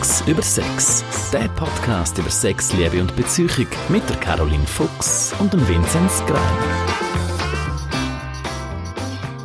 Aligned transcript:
Fuchs 0.00 0.26
über 0.26 0.40
Sex. 0.40 1.04
Der 1.30 1.46
Podcast 1.48 2.16
über 2.16 2.30
Sex, 2.30 2.72
Liebe 2.72 3.02
und 3.02 3.14
Beziehung 3.16 3.50
mit 3.90 4.08
der 4.08 4.16
Caroline 4.16 4.66
Fuchs 4.66 5.34
und 5.38 5.52
dem 5.52 5.68
Vinzenz 5.68 6.24
Grein. 6.24 6.40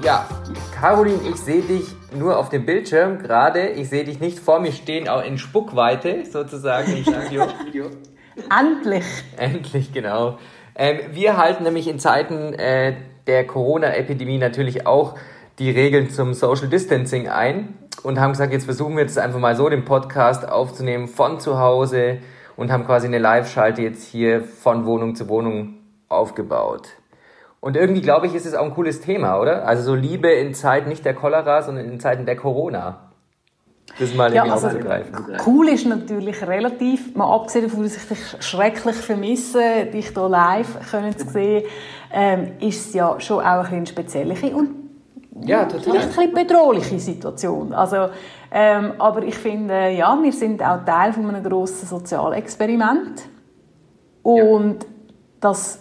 Ja, 0.01 0.25
Caroline, 0.79 1.19
ich 1.29 1.35
sehe 1.35 1.61
dich 1.61 1.83
nur 2.17 2.39
auf 2.39 2.47
dem 2.47 2.65
Bildschirm 2.65 3.19
gerade. 3.19 3.67
Ich 3.71 3.89
sehe 3.89 4.05
dich 4.05 4.21
nicht 4.21 4.39
vor 4.39 4.61
mir 4.61 4.71
stehen, 4.71 5.09
auch 5.09 5.25
in 5.25 5.37
Spuckweite 5.37 6.25
sozusagen 6.25 6.95
im 6.95 7.03
Studio. 7.03 7.89
Endlich. 8.49 9.03
Endlich, 9.35 9.91
genau. 9.91 10.37
Ähm, 10.73 10.99
wir 11.11 11.35
halten 11.35 11.65
nämlich 11.65 11.89
in 11.89 11.99
Zeiten 11.99 12.53
äh, 12.53 12.95
der 13.27 13.45
Corona-Epidemie 13.45 14.37
natürlich 14.37 14.87
auch 14.87 15.15
die 15.59 15.69
Regeln 15.69 16.09
zum 16.09 16.33
Social 16.33 16.67
Distancing 16.67 17.29
ein 17.29 17.75
und 18.03 18.19
haben 18.19 18.31
gesagt, 18.31 18.51
jetzt 18.51 18.65
versuchen 18.65 18.95
wir 18.95 19.03
jetzt 19.03 19.17
einfach 19.17 19.39
mal 19.39 19.55
so 19.55 19.69
den 19.69 19.85
Podcast 19.85 20.47
aufzunehmen 20.47 21.07
von 21.07 21.39
zu 21.39 21.59
Hause 21.59 22.17
und 22.57 22.71
haben 22.71 22.85
quasi 22.85 23.07
eine 23.07 23.19
Live-Schalte 23.19 23.81
jetzt 23.81 24.03
hier 24.07 24.43
von 24.43 24.85
Wohnung 24.85 25.15
zu 25.15 25.29
Wohnung 25.29 25.75
aufgebaut. 26.09 26.89
Und 27.61 27.75
irgendwie 27.75 28.01
glaube 28.01 28.27
ich, 28.27 28.35
ist 28.35 28.45
es 28.45 28.53
auch 28.53 28.65
ein 28.65 28.73
cooles 28.73 29.01
Thema, 29.01 29.39
oder? 29.39 29.67
Also 29.67 29.83
so 29.83 29.95
Liebe 29.95 30.29
in 30.29 30.53
Zeiten 30.53 30.89
nicht 30.89 31.03
der 31.03 31.15
Cholera, 31.15 31.63
sondern 31.63 31.85
in 31.85 31.99
Zeiten 31.99 32.25
der 32.25 32.35
Corona. 32.35 32.99
Das 33.97 34.13
mal 34.13 34.33
ja, 34.33 34.43
also, 34.43 34.67
aufzugreifen. 34.67 35.15
Cool 35.45 35.69
ist 35.69 35.87
natürlich 35.87 36.45
relativ, 36.45 37.15
mal 37.15 37.33
abgesehen 37.33 37.65
davon, 37.65 37.83
dass 37.83 37.95
ich 37.95 38.07
dich 38.07 38.19
schrecklich 38.39 38.95
vermisse, 38.95 39.85
dich 39.85 40.09
hier 40.09 40.29
live 40.29 40.91
können 40.91 41.17
zu 41.17 41.29
sehen, 41.29 41.63
ähm, 42.11 42.51
ist 42.59 42.89
es 42.89 42.93
ja 42.93 43.19
schon 43.19 43.39
auch 43.39 43.45
ein 43.45 43.63
bisschen 43.63 43.85
spezielle 43.85 44.55
und 44.55 44.84
ja, 45.41 45.65
total. 45.65 45.81
vielleicht 45.81 46.19
ein 46.19 46.31
bisschen 46.31 46.33
bedrohliche 46.33 46.99
Situation. 46.99 47.73
Also, 47.73 48.09
ähm, 48.51 48.93
aber 48.97 49.23
ich 49.23 49.35
finde, 49.35 49.89
ja, 49.89 50.17
wir 50.21 50.31
sind 50.31 50.61
auch 50.63 50.85
Teil 50.85 51.13
von 51.13 51.27
einem 51.27 51.43
grossen 51.43 51.87
Sozialexperiment 51.87 53.23
und 54.23 54.83
ja. 54.83 54.89
das 55.41 55.79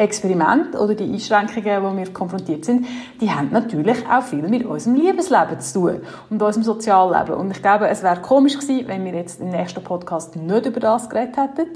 Experiment 0.00 0.74
oder 0.76 0.94
die 0.94 1.12
Einschränkungen, 1.12 1.82
wo 1.82 1.94
wir 1.94 2.10
konfrontiert 2.12 2.64
sind, 2.64 2.86
die 3.20 3.30
haben 3.30 3.50
natürlich 3.52 3.98
auch 4.08 4.22
viel 4.22 4.48
mit 4.48 4.64
unserem 4.64 4.96
Liebesleben 4.96 5.60
zu 5.60 5.80
tun 5.80 6.00
und 6.30 6.42
unserem 6.42 6.64
Sozialleben. 6.64 7.34
Und 7.34 7.50
ich 7.50 7.60
glaube, 7.60 7.88
es 7.88 8.02
wäre 8.02 8.20
komisch 8.20 8.58
gewesen, 8.58 8.88
wenn 8.88 9.04
wir 9.04 9.14
jetzt 9.14 9.40
im 9.40 9.50
nächsten 9.50 9.84
Podcast 9.84 10.36
nicht 10.36 10.66
über 10.66 10.80
das 10.80 11.10
geredet 11.10 11.36
hätten. 11.36 11.68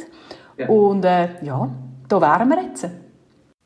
Ja. 0.56 0.69
Und 0.69 1.05
äh, 1.05 1.28
ja, 1.42 1.69
da 2.08 2.20
wären 2.20 2.48
wir 2.48 2.62
jetzt. 2.62 2.89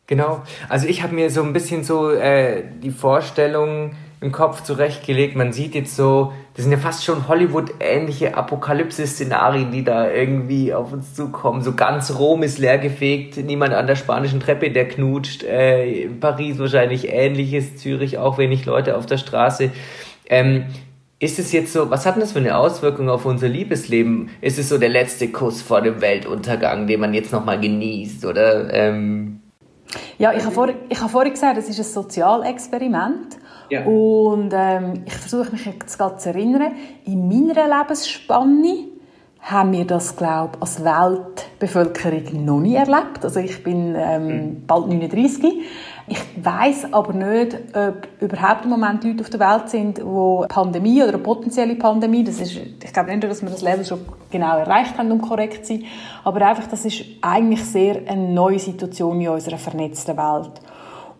Genau. 0.08 0.42
Also 0.70 0.88
ich 0.88 1.02
habe 1.02 1.14
mir 1.14 1.30
so 1.30 1.42
ein 1.42 1.52
bisschen 1.52 1.84
so 1.84 2.10
äh, 2.10 2.64
die 2.82 2.90
Vorstellung 2.90 3.92
im 4.22 4.32
Kopf 4.32 4.62
zurechtgelegt. 4.62 5.36
Man 5.36 5.52
sieht 5.52 5.74
jetzt 5.74 5.94
so, 5.94 6.32
das 6.54 6.64
sind 6.64 6.72
ja 6.72 6.78
fast 6.78 7.04
schon 7.04 7.28
Hollywood-ähnliche 7.28 8.34
Apokalypse-Szenarien, 8.34 9.70
die 9.70 9.84
da 9.84 10.10
irgendwie 10.10 10.72
auf 10.72 10.94
uns 10.94 11.14
zukommen. 11.14 11.60
So 11.60 11.74
ganz 11.74 12.18
Rom 12.18 12.42
ist 12.42 12.58
leergefegt, 12.58 13.36
niemand 13.36 13.74
an 13.74 13.86
der 13.86 13.96
spanischen 13.96 14.40
Treppe, 14.40 14.70
der 14.70 14.88
knutscht. 14.88 15.44
Äh, 15.44 16.08
Paris 16.20 16.58
wahrscheinlich 16.58 17.12
ähnliches, 17.12 17.76
Zürich 17.76 18.16
auch 18.16 18.38
wenig 18.38 18.64
Leute 18.64 18.96
auf 18.96 19.04
der 19.04 19.18
Straße. 19.18 19.70
Ähm, 20.30 20.64
ist 21.20 21.38
es 21.38 21.52
jetzt 21.52 21.74
so, 21.74 21.90
was 21.90 22.06
hat 22.06 22.14
denn 22.14 22.20
das 22.20 22.32
für 22.32 22.38
eine 22.38 22.56
Auswirkung 22.56 23.10
auf 23.10 23.26
unser 23.26 23.48
Liebesleben? 23.48 24.30
Ist 24.40 24.58
es 24.58 24.70
so 24.70 24.78
der 24.78 24.88
letzte 24.88 25.28
Kuss 25.28 25.60
vor 25.60 25.82
dem 25.82 26.00
Weltuntergang, 26.00 26.86
den 26.86 27.00
man 27.00 27.12
jetzt 27.12 27.32
nochmal 27.32 27.60
genießt? 27.60 28.24
Oder 28.24 28.72
ähm, 28.72 29.37
ja, 30.18 30.32
ich 30.32 30.44
habe, 30.44 30.54
vor, 30.54 30.68
ich 30.88 31.00
habe 31.00 31.10
vorhin 31.10 31.32
gesagt, 31.32 31.58
es 31.58 31.68
ist 31.68 31.78
ein 31.78 31.84
Sozialexperiment. 31.84 33.38
Ja. 33.70 33.84
Und 33.84 34.50
ähm, 34.54 35.02
ich 35.04 35.14
versuche 35.14 35.52
mich 35.52 35.66
jetzt 35.66 35.98
gerade 35.98 36.16
zu 36.16 36.30
erinnern, 36.30 36.72
in 37.04 37.28
meiner 37.28 37.66
Lebensspanne 37.66 38.88
haben 39.40 39.72
wir 39.72 39.86
das, 39.86 40.16
glaube 40.16 40.52
ich, 40.56 40.62
als 40.62 40.84
Weltbevölkerung 40.84 42.44
noch 42.44 42.60
nie 42.60 42.74
erlebt. 42.74 43.24
Also 43.24 43.40
ich 43.40 43.62
bin 43.62 43.94
ähm, 43.96 44.26
mhm. 44.26 44.66
bald 44.66 44.88
39. 44.88 45.64
Ich 46.08 46.44
weiß 46.44 46.92
aber 46.92 47.12
nicht, 47.12 47.56
ob 47.74 48.08
überhaupt 48.20 48.64
im 48.64 48.70
Moment 48.70 49.04
Leute 49.04 49.20
auf 49.20 49.30
der 49.30 49.40
Welt 49.40 49.68
sind, 49.68 50.02
wo 50.02 50.46
Pandemie 50.48 51.02
oder 51.02 51.14
eine 51.14 51.18
potenzielle 51.18 51.74
Pandemie, 51.74 52.24
das 52.24 52.40
ist, 52.40 52.56
ich 52.56 52.92
glaube 52.92 53.10
nicht, 53.10 53.24
dass 53.24 53.42
wir 53.42 53.50
das 53.50 53.62
Level 53.62 53.84
schon 53.84 54.00
genau 54.30 54.58
erreicht 54.58 54.96
haben, 54.96 55.10
um 55.12 55.20
korrekt 55.20 55.66
zu 55.66 55.74
sein, 55.74 55.84
aber 56.24 56.46
einfach, 56.46 56.66
das 56.66 56.84
ist 56.84 57.04
eigentlich 57.20 57.62
sehr 57.64 58.02
eine 58.06 58.28
neue 58.28 58.58
Situation 58.58 59.20
in 59.20 59.28
unserer 59.28 59.58
vernetzten 59.58 60.16
Welt. 60.16 60.52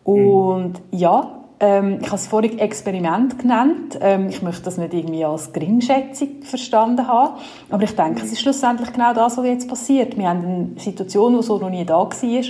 Und 0.05 0.73
mhm. 0.73 0.99
ja, 0.99 1.38
ähm, 1.61 1.99
ich 2.01 2.07
habe 2.07 2.17
es 2.17 2.27
vorhin 2.27 2.59
Experiment 2.59 3.39
genannt. 3.39 3.99
Ähm, 4.01 4.29
ich 4.29 4.43
möchte 4.43 4.63
das 4.63 4.79
nicht 4.79 4.95
irgendwie 4.95 5.25
als 5.25 5.53
Geringschätzung 5.53 6.43
verstanden 6.43 7.07
haben. 7.07 7.35
Aber 7.71 7.83
ich 7.83 7.95
denke, 7.97 8.23
es 8.23 8.33
ist 8.33 8.41
schlussendlich 8.41 8.93
genau 8.93 9.13
das, 9.13 9.37
was 9.37 9.45
jetzt 9.45 9.69
passiert. 9.69 10.17
Wir 10.17 10.29
haben 10.29 10.45
eine 10.45 10.81
Situation, 10.81 11.37
die 11.37 11.43
so 11.43 11.59
noch 11.59 11.71
nie 11.71 11.85
da 11.85 11.99
war. 11.99 12.43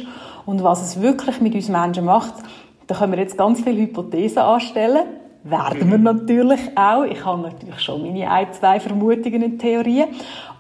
Und 0.47 0.63
was 0.63 0.83
es 0.83 1.01
wirklich 1.01 1.41
mit 1.41 1.55
uns 1.55 1.69
Menschen 1.69 2.05
macht, 2.05 2.35
da 2.87 2.95
können 2.95 3.13
wir 3.13 3.19
jetzt 3.19 3.39
ganz 3.39 3.61
viele 3.61 3.81
Hypothesen 3.81 4.39
anstellen. 4.39 5.07
Werden 5.45 5.91
wir 5.91 5.99
natürlich 5.99 6.61
auch. 6.75 7.05
Ich 7.05 7.25
habe 7.25 7.43
natürlich 7.43 7.81
schon 7.81 8.03
meine 8.03 8.31
ein, 8.31 8.53
zwei 8.53 8.81
Vermutungen 8.81 9.43
und 9.43 9.59
Theorien. 9.59 10.09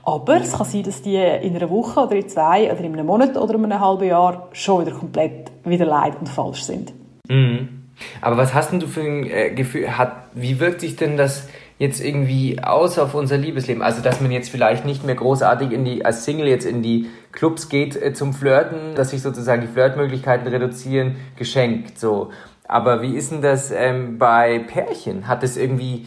Aber 0.05 0.37
es 0.37 0.53
kann 0.53 0.67
sein, 0.67 0.85
dass 0.85 1.03
die 1.03 1.17
in 1.17 1.55
einer 1.55 1.69
Woche 1.69 2.01
oder 2.01 2.17
in 2.17 2.29
zwei 2.29 2.73
oder 2.73 2.81
in 2.81 2.95
einem 2.95 3.07
Monat 3.07 3.37
oder 3.37 3.55
in 3.57 3.65
einem 3.65 3.81
halben 3.81 4.07
Jahr 4.07 4.49
schon 4.53 4.87
wieder 4.87 4.97
komplett 4.97 5.51
wieder 5.65 5.85
leid 5.85 6.15
und 6.19 6.29
falsch 6.29 6.63
sind. 6.63 6.95
Mhm. 7.29 7.78
Aber 8.21 8.37
was 8.37 8.55
hast 8.55 8.73
denn 8.73 8.81
du 8.81 8.87
für 8.87 9.01
ein 9.01 9.29
äh, 9.31 9.51
Gefühl? 9.51 9.97
Hat, 9.97 10.13
wie 10.35 10.61
wirkt 10.61 10.81
sich 10.81 10.97
denn 10.97 11.17
das 11.17 11.49
jetzt 11.79 12.05
irgendwie 12.05 12.61
aus 12.63 12.99
auf 12.99 13.15
unser 13.15 13.37
Liebesleben? 13.37 13.83
Also, 13.83 14.03
dass 14.03 14.21
man 14.21 14.31
jetzt 14.31 14.51
vielleicht 14.51 14.85
nicht 14.85 15.05
mehr 15.05 15.15
großartig 15.15 15.73
in 15.73 15.85
die, 15.85 16.05
als 16.05 16.25
Single 16.25 16.49
jetzt 16.49 16.65
in 16.67 16.83
die 16.83 17.09
Clubs 17.33 17.69
geht 17.69 18.01
äh, 18.01 18.13
zum 18.13 18.33
Flirten, 18.33 18.95
dass 18.95 19.11
sich 19.11 19.23
sozusagen 19.23 19.63
die 19.63 19.69
Flirtmöglichkeiten 19.69 20.47
reduzieren, 20.47 21.17
geschenkt, 21.37 21.99
so. 21.99 22.31
Aber 22.69 23.01
wie 23.01 23.17
ist 23.17 23.33
denn 23.33 23.41
das 23.41 23.71
ähm, 23.71 24.19
bei 24.19 24.59
Pärchen? 24.59 25.27
Hat 25.27 25.43
das 25.43 25.57
irgendwie 25.57 26.07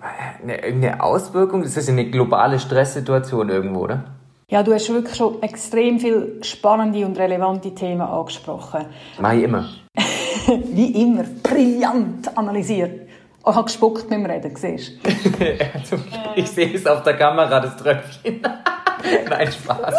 äh, 0.00 0.42
eine, 0.42 0.64
irgendeine 0.64 1.02
Auswirkung? 1.02 1.62
Das 1.62 1.76
ist 1.76 1.90
eine 1.90 2.08
globale 2.08 2.58
Stresssituation 2.58 3.50
irgendwo, 3.50 3.80
oder? 3.80 4.04
Ja, 4.48 4.64
du 4.64 4.72
hast 4.72 4.88
wirklich 4.88 5.14
schon 5.14 5.40
extrem 5.42 6.00
viele 6.00 6.42
spannende 6.42 7.06
und 7.06 7.16
relevante 7.18 7.72
Themen 7.72 8.00
angesprochen. 8.00 8.86
Mach 9.20 9.32
ich 9.32 9.44
immer. 9.44 9.68
wie 10.72 11.02
immer, 11.02 11.24
brillant 11.42 12.36
analysiert. 12.36 13.08
Oh, 13.42 13.50
ich 13.50 13.56
habe 13.56 13.64
gespuckt 13.64 14.08
beim 14.08 14.26
Reden, 14.26 14.54
siehst 14.54 14.92
du? 15.02 15.96
ich 16.36 16.50
sehe 16.50 16.74
es 16.74 16.86
auf 16.86 17.02
der 17.02 17.16
Kamera, 17.16 17.60
das 17.60 17.76
Tröpfchen. 17.76 18.42
Nein, 19.30 19.50
Spaß. 19.50 19.94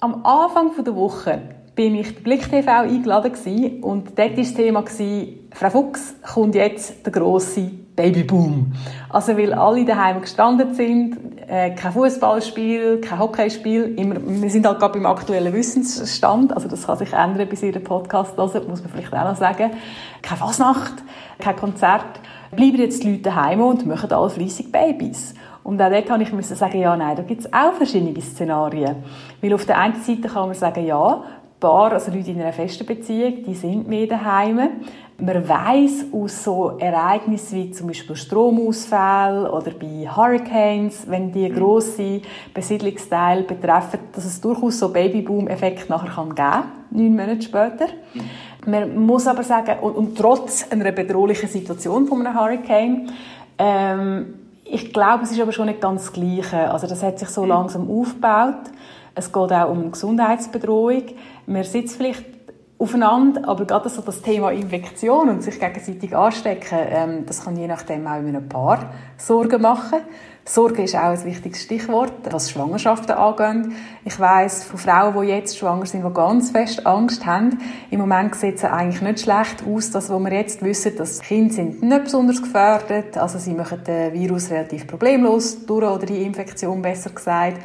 Am 0.00 0.24
Anfang 0.24 0.84
der 0.84 0.94
Woche 0.94 1.40
bin 1.74 1.96
ich 1.96 2.14
bei 2.14 2.20
Blick 2.20 2.48
TV 2.48 2.70
eingeladen 2.70 3.82
und 3.82 4.16
dort 4.16 4.30
war 4.30 4.36
das 4.36 4.54
Thema, 4.54 4.84
Frau 5.52 5.70
Fuchs, 5.70 6.14
kommt 6.34 6.54
jetzt 6.54 7.04
der 7.04 7.12
grosse 7.12 7.70
Babyboom. 7.98 8.72
Also 9.08 9.36
weil 9.36 9.52
alle 9.52 9.84
daheim 9.84 10.20
gestrandet 10.20 10.76
sind, 10.76 11.16
äh, 11.48 11.70
kein 11.74 11.92
Fußballspiel, 11.92 13.00
kein 13.00 13.18
Hockeyspiel, 13.18 13.94
immer, 13.98 14.16
wir 14.24 14.50
sind 14.50 14.66
halt 14.66 14.78
gerade 14.78 14.94
beim 14.94 15.06
aktuellen 15.06 15.52
Wissensstand, 15.52 16.54
also 16.54 16.68
das 16.68 16.86
kann 16.86 16.96
sich 16.96 17.12
ändern 17.12 17.48
bis 17.48 17.62
Ihren 17.62 17.82
Podcast 17.82 18.36
hören, 18.36 18.68
muss 18.68 18.82
man 18.82 18.92
vielleicht 18.92 19.12
auch 19.12 19.24
noch 19.24 19.36
sagen. 19.36 19.72
Keine 20.22 20.38
Fasnacht, 20.38 21.02
kein 21.40 21.56
Konzert. 21.56 22.20
Bleiben 22.52 22.78
jetzt 22.78 23.02
die 23.02 23.10
Leute 23.10 23.22
daheim 23.24 23.60
und 23.60 23.84
machen 23.84 24.12
alle 24.12 24.30
fleissig 24.30 24.70
Babys. 24.70 25.34
Und 25.64 25.82
auch 25.82 25.90
dort 25.90 26.08
habe 26.08 26.22
ich 26.22 26.32
müssen 26.32 26.56
sagen, 26.56 26.80
ja, 26.80 26.96
nein, 26.96 27.16
da 27.16 27.22
gibt 27.22 27.40
es 27.40 27.52
auch 27.52 27.72
verschiedene 27.74 28.18
Szenarien. 28.20 28.96
Weil 29.42 29.52
auf 29.52 29.66
der 29.66 29.78
einen 29.78 30.00
Seite 30.00 30.28
kann 30.28 30.46
man 30.46 30.54
sagen, 30.54 30.86
ja, 30.86 31.24
Paar, 31.60 31.92
also 31.92 32.12
Leute 32.12 32.30
in 32.30 32.40
einer 32.40 32.52
festen 32.52 32.86
Beziehung, 32.86 33.42
die 33.44 33.54
sind 33.54 33.88
mehr 33.88 34.06
daheim. 34.06 34.60
Man 35.20 35.48
weiß 35.48 36.06
aus 36.12 36.44
so 36.44 36.78
Ereignissen 36.78 37.56
wie 37.56 37.70
zum 37.72 37.88
Beispiel 37.88 38.14
Stromausfall 38.14 39.48
oder 39.48 39.72
bei 39.72 40.08
Hurricanes, 40.08 41.10
wenn 41.10 41.32
die 41.32 41.48
mhm. 41.48 41.54
grosse 41.56 42.20
Besiedlungsteile 42.54 43.42
betreffen, 43.42 43.98
dass 44.12 44.24
es 44.24 44.40
durchaus 44.40 44.78
so 44.78 44.90
Babyboom-Effekt 44.90 45.90
nachher 45.90 46.10
kann 46.10 46.34
geben, 46.34 46.62
neun 46.92 47.16
Monate 47.16 47.42
später. 47.42 47.86
Mhm. 48.14 48.70
Man 48.70 49.06
muss 49.06 49.26
aber 49.26 49.42
sagen, 49.42 49.80
und, 49.80 49.96
und 49.96 50.16
trotz 50.16 50.70
einer 50.70 50.92
bedrohlichen 50.92 51.48
Situation 51.48 52.06
von 52.06 52.24
einem 52.24 52.38
Hurricane, 52.38 53.10
ähm, 53.58 54.34
ich 54.64 54.92
glaube, 54.92 55.24
es 55.24 55.32
ist 55.32 55.40
aber 55.40 55.52
schon 55.52 55.66
nicht 55.66 55.80
ganz 55.80 56.04
das 56.04 56.12
Gleiche. 56.12 56.70
Also 56.70 56.86
das 56.86 57.02
hat 57.02 57.18
sich 57.18 57.28
so 57.28 57.42
mhm. 57.42 57.48
langsam 57.48 57.90
aufgebaut. 57.90 58.70
Es 59.18 59.32
geht 59.32 59.52
auch 59.52 59.70
um 59.70 59.90
Gesundheitsbedrohung. 59.90 61.02
Man 61.46 61.64
sitzt 61.64 61.96
vielleicht 61.96 62.24
aufeinander, 62.78 63.48
aber 63.48 63.64
gerade 63.64 63.88
so 63.88 64.00
das 64.02 64.22
Thema 64.22 64.52
Infektion 64.52 65.28
und 65.28 65.42
sich 65.42 65.58
gegenseitig 65.58 66.16
anstecken, 66.16 66.78
ähm, 66.88 67.26
das 67.26 67.44
kann 67.44 67.56
je 67.56 67.66
nachdem 67.66 68.06
auch 68.06 68.20
in 68.20 68.28
einem 68.28 68.48
Paar 68.48 68.92
Sorgen 69.16 69.60
machen. 69.60 69.98
Sorge 70.44 70.84
ist 70.84 70.94
auch 70.94 71.10
ein 71.10 71.24
wichtiges 71.24 71.64
Stichwort, 71.64 72.12
was 72.30 72.50
Schwangerschaften 72.50 73.16
angeht. 73.16 73.72
Ich 74.04 74.18
weiß 74.18 74.64
von 74.64 74.78
Frauen, 74.78 75.20
die 75.20 75.32
jetzt 75.32 75.58
schwanger 75.58 75.86
sind, 75.86 76.06
die 76.06 76.14
ganz 76.14 76.52
fest 76.52 76.86
Angst 76.86 77.26
haben. 77.26 77.58
Im 77.90 77.98
Moment 77.98 78.36
sieht 78.36 78.56
es 78.56 78.64
eigentlich 78.64 79.02
nicht 79.02 79.20
schlecht 79.20 79.64
aus, 79.68 79.90
das, 79.90 80.08
was 80.08 80.20
wir 80.20 80.32
jetzt 80.32 80.62
wissen, 80.62 80.96
dass 80.96 81.20
Kinder 81.20 81.52
sind 81.52 81.82
nicht 81.82 82.04
besonders 82.04 82.40
gefährdet, 82.40 83.18
also 83.18 83.38
sie 83.38 83.54
machen 83.54 83.82
den 83.84 84.12
Virus 84.12 84.50
relativ 84.50 84.86
problemlos 84.86 85.66
durch 85.66 85.84
oder 85.84 86.06
die 86.06 86.22
Infektion 86.22 86.80
besser 86.80 87.10
gesagt. 87.10 87.58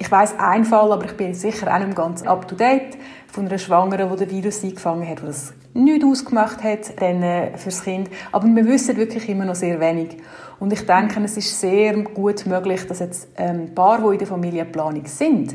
Ich 0.00 0.10
weiß 0.10 0.38
einen 0.38 0.64
Fall, 0.64 0.92
aber 0.92 1.04
ich 1.04 1.12
bin 1.12 1.34
sicher 1.34 1.72
auch 1.72 1.78
nicht 1.78 1.94
ganz 1.94 2.22
up 2.22 2.48
to 2.48 2.54
date 2.54 2.96
von 3.26 3.46
einer 3.46 3.58
Schwangeren, 3.58 4.08
die 4.10 4.24
den 4.24 4.30
Virus 4.30 4.64
eingefangen 4.64 5.06
hat, 5.06 5.20
die 5.20 5.26
das 5.26 5.52
nicht 5.74 6.02
ausgemacht 6.02 6.64
hat 6.64 6.98
dann, 7.02 7.22
äh, 7.22 7.58
fürs 7.58 7.84
Kind. 7.84 8.08
Aber 8.32 8.46
wir 8.48 8.64
wissen 8.64 8.96
wirklich 8.96 9.28
immer 9.28 9.44
noch 9.44 9.54
sehr 9.54 9.78
wenig. 9.78 10.16
Und 10.58 10.72
ich 10.72 10.86
denke, 10.86 11.20
es 11.22 11.36
ist 11.36 11.60
sehr 11.60 11.92
gut 12.02 12.46
möglich, 12.46 12.86
dass 12.86 13.00
jetzt 13.00 13.28
ähm, 13.36 13.74
Paar, 13.74 13.98
die 13.98 14.14
in 14.14 14.18
der 14.18 14.26
Familienplanung 14.26 15.04
sind, 15.04 15.54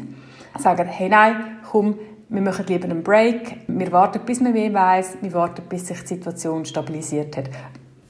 sagen, 0.59 0.87
hey 0.89 1.09
nein, 1.09 1.57
komm, 1.71 1.97
wir 2.29 2.41
machen 2.43 2.67
lieber 2.67 2.85
einen 2.85 3.01
Break, 3.01 3.61
wir 3.67 3.91
warten, 3.91 4.21
bis 4.27 4.41
man 4.41 4.53
mehr 4.53 4.71
weiß, 4.71 5.17
wir 5.21 5.33
warten, 5.33 5.63
bis 5.67 5.87
sich 5.87 6.01
die 6.01 6.07
Situation 6.07 6.63
stabilisiert 6.65 7.35
hat. 7.35 7.49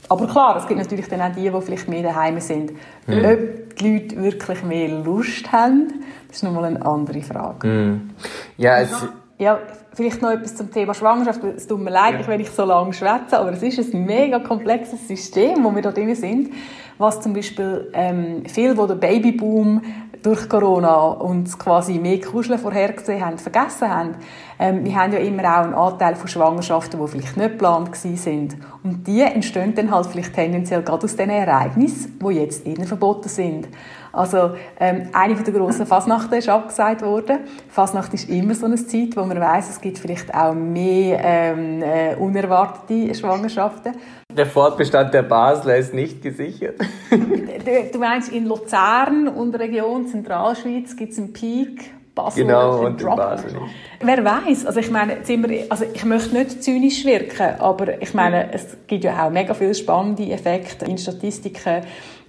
Aber 0.10 0.28
klar, 0.28 0.58
es 0.58 0.68
gibt 0.68 0.80
natürlich 0.80 1.08
dann 1.08 1.22
auch 1.22 1.36
die, 1.36 1.50
die 1.50 1.62
vielleicht 1.62 1.88
mehr 1.88 2.04
daheim 2.04 2.40
sind. 2.40 2.72
Mhm. 3.08 3.26
Ob 3.26 3.76
die 3.78 3.98
Leute 3.98 4.24
wirklich 4.24 4.64
mehr 4.64 4.90
Lust 4.90 5.52
haben, 5.52 6.04
das 6.28 6.38
ist 6.38 6.44
nochmal 6.44 6.66
eine 6.66 6.86
andere 6.86 7.22
Frage. 7.22 7.68
Mhm. 7.68 8.10
Ja, 8.58 8.80
es... 8.80 8.92
Ja, 9.38 9.60
vielleicht 9.94 10.22
noch 10.22 10.30
etwas 10.30 10.56
zum 10.56 10.72
Thema 10.72 10.94
Schwangerschaft. 10.94 11.44
Es 11.44 11.68
tut 11.68 11.82
mir 11.82 11.90
leid, 11.90 12.22
ja. 12.22 12.28
wenn 12.28 12.40
ich 12.40 12.50
so 12.52 12.64
lange 12.64 12.94
schwätze, 12.94 13.38
aber 13.38 13.52
es 13.52 13.62
ist 13.64 13.94
ein 13.94 14.06
mega 14.06 14.40
komplexes 14.40 15.10
System, 15.10 15.62
wo 15.64 15.76
wir 15.76 15.82
da 15.82 15.92
drin 15.92 16.16
sind. 16.16 16.54
Was 16.98 17.22
zum 17.22 17.34
Beispiel 17.34 17.90
ähm, 17.94 18.44
viele, 18.48 18.76
die 18.76 18.88
den 18.88 19.00
Babyboom 19.00 19.82
durch 20.26 20.50
Corona 20.50 21.10
und 21.10 21.58
quasi 21.60 22.00
mehr 22.00 22.20
Kuscheln 22.20 22.58
vorhergesehen 22.58 23.24
haben, 23.24 23.38
vergessen 23.38 23.88
haben. 23.88 24.16
Ähm, 24.58 24.84
wir 24.84 24.96
haben 24.96 25.14
ja 25.14 25.20
immer 25.20 25.44
auch 25.44 25.64
einen 25.64 25.74
Anteil 25.76 26.16
von 26.16 26.28
Schwangerschaften, 26.28 27.00
die 27.00 27.08
vielleicht 27.08 27.38
nicht 27.38 27.52
geplant 27.52 27.96
sind. 27.96 28.58
Und 28.84 29.06
die 29.06 29.22
entstehen 29.22 29.76
dann 29.76 29.92
halt 29.92 30.08
vielleicht 30.08 30.34
tendenziell 30.34 30.82
gerade 30.82 31.04
aus 31.04 31.16
diesen 31.16 31.30
Ereignissen, 31.30 32.18
die 32.20 32.34
jetzt 32.34 32.66
ihnen 32.66 32.86
verboten 32.86 33.30
sind. 33.30 33.68
Also 34.12 34.52
ähm, 34.80 35.10
eine 35.14 35.36
der 35.36 35.54
grossen 35.54 35.86
Fasnachten 35.86 36.34
ist 36.36 36.50
abgesagt 36.50 37.04
worden. 37.04 37.40
Fasnacht 37.68 38.14
ist 38.16 38.28
immer 38.28 38.56
so 38.56 38.66
eine 38.66 38.78
Zeit, 38.78 39.16
wo 39.16 39.26
man 39.26 39.40
weiß, 39.40 39.70
es 39.70 39.82
gibt 39.82 40.00
vielleicht 40.00 40.34
auch 40.34 40.56
mehr 40.56 41.20
ähm, 41.22 41.84
äh, 41.84 42.16
unerwartete 42.16 43.14
Schwangerschaften. 43.14 43.94
Der 44.36 44.46
Fortbestand 44.46 45.14
der 45.14 45.24
Basler 45.24 45.78
ist 45.78 45.94
nicht 45.94 46.22
gesichert. 46.22 46.80
du, 47.10 48.00
meinst, 48.00 48.32
in 48.32 48.46
Luzern 48.46 49.28
und 49.28 49.56
Region 49.56 50.08
Zentralschweiz 50.08 50.96
gibt 50.96 51.14
es 51.14 51.20
einen 51.20 51.32
Peak, 51.32 51.92
Basel 52.14 52.46
genau, 52.46 52.86
und 52.86 53.02
Drop. 53.02 53.18
Basel 53.18 53.52
nicht. 53.54 53.74
Wer 54.02 54.26
weiß? 54.26 54.66
Also 54.66 54.80
ich 54.80 54.90
meine, 54.90 55.18
wir, 55.26 55.66
also 55.70 55.86
ich 55.94 56.06
möchte 56.06 56.36
nicht 56.36 56.64
zynisch 56.64 57.06
wirken, 57.06 57.60
aber 57.60 58.02
ich 58.02 58.14
meine, 58.14 58.52
es 58.54 58.78
gibt 58.88 59.04
ja 59.04 59.26
auch 59.26 59.30
mega 59.30 59.54
viele 59.54 59.76
spannende 59.76 60.30
Effekte 60.32 60.86
in 60.86 60.98
Statistiken, 60.98 61.84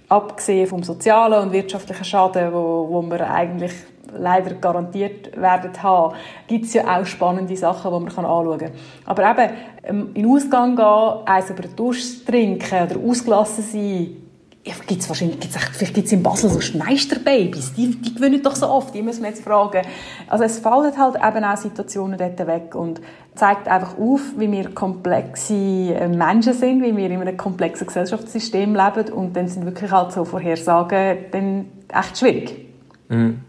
abgesehen 0.09 0.67
vom 0.67 0.83
sozialen 0.83 1.41
und 1.41 1.51
wirtschaftlichen 1.51 2.03
Schaden, 2.05 2.53
wo, 2.53 2.87
wo 2.89 3.01
wir 3.01 3.29
eigentlich 3.29 3.73
leider 4.15 4.55
garantiert 4.55 5.35
werden 5.39 5.71
haben, 5.81 6.15
gibt 6.47 6.65
es 6.65 6.73
ja 6.73 6.99
auch 6.99 7.05
spannende 7.05 7.55
Sachen, 7.57 7.91
die 7.91 7.99
man 7.99 8.25
anschauen 8.25 8.59
kann. 8.59 8.71
Aber 9.05 9.31
eben, 9.31 9.53
ähm, 9.83 10.09
in 10.13 10.23
den 10.23 10.31
Ausgang 10.31 10.75
gehen, 10.75 11.27
eins 11.27 11.49
über 11.49 11.63
den 11.63 11.75
Dusch 11.75 12.25
trinken 12.25 12.89
oder 12.89 12.99
ausgelassen 12.99 13.63
sein, 13.63 14.27
ja, 14.67 14.73
gibt's 14.85 15.07
wahrscheinlich, 15.07 15.39
gibt's 15.39 15.57
vielleicht 15.57 15.93
gibt 15.93 16.07
es 16.07 16.13
in 16.13 16.21
Basel 16.21 16.49
so 16.49 16.59
Schneisterbabys, 16.59 17.73
die, 17.73 17.95
die 17.95 18.13
gewinnen 18.13 18.41
doch 18.43 18.55
so 18.55 18.67
oft, 18.67 18.93
die 18.93 19.01
müssen 19.01 19.23
wir 19.23 19.29
jetzt 19.29 19.43
fragen. 19.43 19.81
Also 20.27 20.43
es 20.43 20.59
fallen 20.59 20.91
halt 20.97 21.15
eben 21.15 21.43
auch 21.45 21.55
Situationen 21.55 22.17
dort 22.17 22.45
weg 22.45 22.75
und 22.75 22.99
zeigt 23.35 23.67
einfach 23.69 23.97
auf, 23.97 24.21
wie 24.35 24.51
wir 24.51 24.73
komplexe 24.73 25.53
äh, 25.53 26.09
Menschen 26.09 26.53
sind, 26.53 26.83
wie 26.83 26.95
wir 26.95 27.09
in 27.09 27.21
einem 27.21 27.37
komplexen 27.37 27.87
Gesellschaftssystem 27.87 28.75
leben 28.75 29.13
und 29.13 29.37
dann 29.37 29.47
sind 29.47 29.65
wirklich 29.65 29.89
halt 29.89 30.11
so 30.11 30.25
Vorhersagen 30.25 31.17
dann 31.31 31.65
echt 31.87 32.17
schwierig. 32.17 32.65
Mhm 33.07 33.46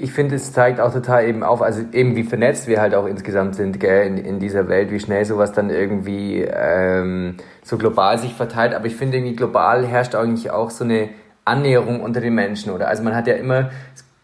ich 0.00 0.12
finde, 0.12 0.34
es 0.36 0.52
zeigt 0.52 0.80
auch 0.80 0.92
total 0.92 1.26
eben 1.26 1.42
auf, 1.42 1.62
also 1.62 1.82
eben 1.92 2.16
wie 2.16 2.22
vernetzt 2.22 2.66
wir 2.66 2.80
halt 2.80 2.94
auch 2.94 3.06
insgesamt 3.06 3.54
sind 3.54 3.80
gell, 3.80 4.06
in, 4.06 4.18
in 4.18 4.38
dieser 4.38 4.68
Welt, 4.68 4.90
wie 4.90 5.00
schnell 5.00 5.24
sowas 5.24 5.52
dann 5.52 5.70
irgendwie 5.70 6.42
ähm, 6.42 7.36
so 7.62 7.78
global 7.78 8.18
sich 8.18 8.34
verteilt. 8.34 8.74
Aber 8.74 8.86
ich 8.86 8.96
finde 8.96 9.18
irgendwie 9.18 9.36
global 9.36 9.86
herrscht 9.86 10.14
eigentlich 10.14 10.50
auch 10.50 10.70
so 10.70 10.84
eine 10.84 11.10
Annäherung 11.44 12.00
unter 12.00 12.20
den 12.20 12.34
Menschen, 12.34 12.72
oder? 12.72 12.88
Also 12.88 13.02
man 13.02 13.14
hat 13.14 13.26
ja 13.26 13.34
immer 13.34 13.70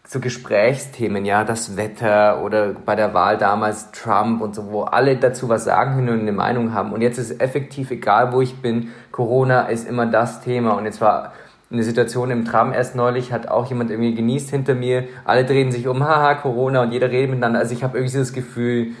so 0.05 0.19
Gesprächsthemen, 0.19 1.25
ja, 1.25 1.43
das 1.43 1.75
Wetter 1.75 2.43
oder 2.43 2.73
bei 2.73 2.95
der 2.95 3.13
Wahl 3.13 3.37
damals 3.37 3.91
Trump 3.91 4.41
und 4.41 4.53
so, 4.53 4.71
wo 4.71 4.83
alle 4.83 5.15
dazu 5.15 5.49
was 5.49 5.63
sagen 5.63 5.95
können 5.95 6.09
und 6.09 6.19
eine 6.19 6.33
Meinung 6.33 6.73
haben. 6.73 6.91
Und 6.91 7.01
jetzt 7.01 7.17
ist 7.17 7.41
effektiv 7.41 7.89
egal, 7.89 8.31
wo 8.31 8.41
ich 8.41 8.61
bin, 8.61 8.89
Corona 9.11 9.67
ist 9.67 9.87
immer 9.87 10.05
das 10.05 10.41
Thema. 10.41 10.73
Und 10.73 10.85
jetzt 10.85 11.01
war 11.01 11.33
eine 11.73 11.83
Situation 11.83 12.31
im 12.31 12.45
Tram 12.45 12.71
erst 12.71 12.95
neulich, 12.95 13.33
hat 13.33 13.47
auch 13.47 13.67
jemand 13.67 13.89
irgendwie 13.91 14.13
genießt 14.13 14.49
hinter 14.49 14.75
mir, 14.75 15.05
alle 15.25 15.43
drehen 15.43 15.71
sich 15.71 15.87
um, 15.87 16.03
haha, 16.07 16.35
Corona 16.35 16.83
und 16.83 16.91
jeder 16.91 17.09
redet 17.09 17.31
miteinander. 17.31 17.59
Also 17.59 17.73
ich 17.73 17.83
habe 17.83 17.97
irgendwie 17.97 18.17
das 18.17 18.33
Gefühl, 18.33 18.91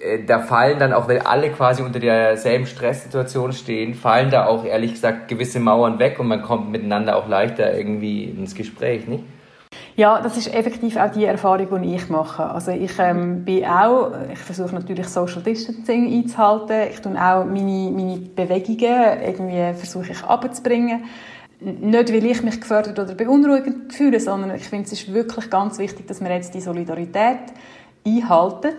äh, 0.00 0.24
da 0.24 0.40
fallen 0.40 0.78
dann 0.78 0.92
auch, 0.92 1.08
weil 1.08 1.20
alle 1.20 1.50
quasi 1.50 1.82
unter 1.82 1.98
derselben 1.98 2.66
Stresssituation 2.66 3.52
stehen, 3.52 3.94
fallen 3.94 4.30
da 4.30 4.46
auch 4.46 4.64
ehrlich 4.64 4.92
gesagt 4.92 5.28
gewisse 5.28 5.60
Mauern 5.60 5.98
weg 5.98 6.18
und 6.20 6.28
man 6.28 6.42
kommt 6.42 6.70
miteinander 6.70 7.16
auch 7.16 7.28
leichter 7.28 7.76
irgendwie 7.76 8.24
ins 8.24 8.54
Gespräch, 8.54 9.06
nicht? 9.08 9.24
Ja, 9.96 10.20
das 10.20 10.36
ist 10.36 10.52
effektiv 10.54 10.96
auch 10.96 11.10
die 11.10 11.24
Erfahrung, 11.24 11.82
die 11.82 11.94
ich 11.94 12.08
mache. 12.08 12.44
Also 12.44 12.70
ich 12.70 12.92
ähm, 12.98 13.44
bin 13.44 13.64
auch, 13.64 14.12
ich 14.32 14.38
versuche 14.38 14.74
natürlich 14.74 15.06
Social 15.08 15.42
Distancing 15.42 16.12
einzuhalten. 16.12 16.88
Ich 16.90 17.00
tue 17.00 17.12
auch 17.12 17.44
meine, 17.44 17.90
meine 17.90 18.18
Bewegungen 18.18 19.20
irgendwie 19.22 19.74
versuche 19.78 20.12
ich 20.12 20.24
abzubringen 20.24 21.04
nicht, 21.60 22.12
weil 22.12 22.24
ich 22.26 22.42
mich 22.42 22.60
gefördert 22.60 22.98
oder 22.98 23.14
beunruhigend 23.14 23.92
fühle, 23.92 24.20
sondern 24.20 24.54
ich 24.54 24.64
finde, 24.64 24.86
es 24.86 24.92
ist 24.92 25.12
wirklich 25.12 25.50
ganz 25.50 25.78
wichtig, 25.78 26.06
dass 26.06 26.20
wir 26.20 26.30
jetzt 26.30 26.54
die 26.54 26.60
Solidarität 26.60 27.52
einhalten. 28.06 28.74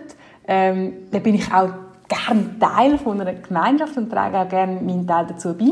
Ähm, 0.46 0.92
da 1.10 1.18
bin 1.20 1.36
ich 1.36 1.52
auch 1.52 1.70
gerne 2.08 2.58
Teil 2.58 2.98
von 2.98 3.20
einer 3.20 3.34
Gemeinschaft 3.34 3.96
und 3.96 4.10
trage 4.10 4.38
auch 4.38 4.48
gerne 4.48 4.80
meinen 4.80 5.06
Teil 5.06 5.26
dazu 5.28 5.54
bei. 5.54 5.70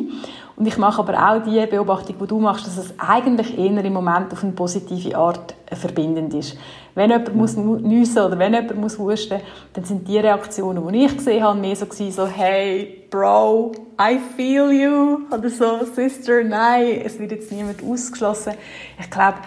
Und 0.57 0.67
ich 0.67 0.79
mache 0.79 1.03
aber 1.03 1.15
auch 1.15 1.43
die 1.43 1.67
Beobachtung, 1.67 2.17
die 2.21 2.27
du 2.27 2.39
machst, 2.39 2.67
dass 2.67 2.79
es 2.79 2.95
eigentlich 2.99 3.59
eher 3.59 3.85
im 3.85 3.93
Moment 3.93 4.33
auf 4.33 4.43
eine 4.43 4.53
positive 4.53 5.17
Art 5.17 5.55
verbindend 5.73 6.35
ist. 6.35 6.57
Wenn 6.95 7.11
jemand 7.11 7.35
muss 7.35 7.57
nüssen 7.57 8.23
oder 8.23 8.39
wenn 8.39 8.55
jemand 8.55 8.77
muss 8.77 8.99
husten, 8.99 9.41
dann 9.73 9.85
sind 9.85 10.07
die 10.09 10.19
Reaktionen, 10.19 10.87
die 10.93 11.05
ich 11.05 11.17
gesehen 11.17 11.43
habe, 11.43 11.59
mehr 11.59 11.77
so 11.77 11.87
gewesen, 11.87 12.13
so 12.13 12.27
hey, 12.27 13.05
Bro, 13.11 13.73
I 14.01 14.19
feel 14.37 14.71
you 14.71 15.21
oder 15.31 15.49
so, 15.49 15.85
Sister, 15.85 16.45
nein, 16.45 17.03
es 17.05 17.19
wird 17.19 17.33
jetzt 17.33 17.53
niemand 17.53 17.83
ausgeschlossen. 17.83 18.55
Ich 18.99 19.11
glaube, 19.11 19.38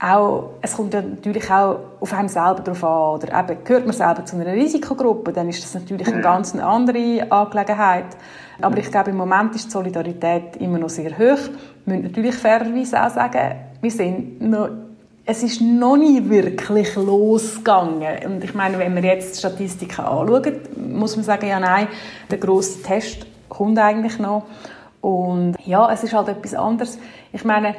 auch, 0.00 0.50
es 0.62 0.76
kommt 0.76 0.94
ja 0.94 1.02
natürlich 1.02 1.50
auch 1.50 1.78
auf 2.00 2.12
einem 2.12 2.28
selber 2.28 2.60
drauf 2.60 2.84
an, 2.84 3.16
oder 3.16 3.38
eben, 3.38 3.64
gehört 3.64 3.86
man 3.86 3.94
selber 3.94 4.24
zu 4.24 4.36
einer 4.36 4.52
Risikogruppe, 4.52 5.32
dann 5.32 5.48
ist 5.48 5.62
das 5.62 5.74
natürlich 5.74 6.06
eine 6.06 6.22
ganz 6.22 6.54
andere 6.54 7.26
Angelegenheit. 7.30 8.16
Aber 8.60 8.78
ich 8.78 8.90
glaube, 8.90 9.10
im 9.10 9.16
Moment 9.16 9.54
ist 9.54 9.66
die 9.66 9.70
Solidarität 9.70 10.56
immer 10.58 10.78
noch 10.78 10.88
sehr 10.88 11.10
hoch. 11.12 11.48
Wir 11.84 11.94
müssen 11.94 12.02
natürlich 12.02 12.34
fairerweise 12.34 13.02
auch 13.02 13.10
sagen, 13.10 13.56
wir 13.80 13.90
sind 13.90 14.40
noch, 14.40 14.68
es 15.30 15.42
ist 15.42 15.60
noch 15.60 15.98
nie 15.98 16.30
wirklich 16.30 16.96
losgegangen. 16.96 18.24
Und 18.24 18.44
ich 18.44 18.54
meine, 18.54 18.78
wenn 18.78 18.94
wir 18.94 19.02
jetzt 19.02 19.34
die 19.34 19.38
Statistiken 19.40 20.00
anschauen, 20.00 20.54
muss 20.74 21.16
man 21.16 21.24
sagen, 21.26 21.46
ja 21.46 21.60
nein, 21.60 21.86
der 22.30 22.38
grosse 22.38 22.82
Test 22.82 23.26
kommt 23.50 23.78
eigentlich 23.78 24.18
noch. 24.18 24.44
Und 25.02 25.54
ja, 25.66 25.92
es 25.92 26.02
ist 26.02 26.14
halt 26.14 26.28
etwas 26.28 26.54
anderes. 26.54 26.98
Ich 27.34 27.44
meine, 27.44 27.74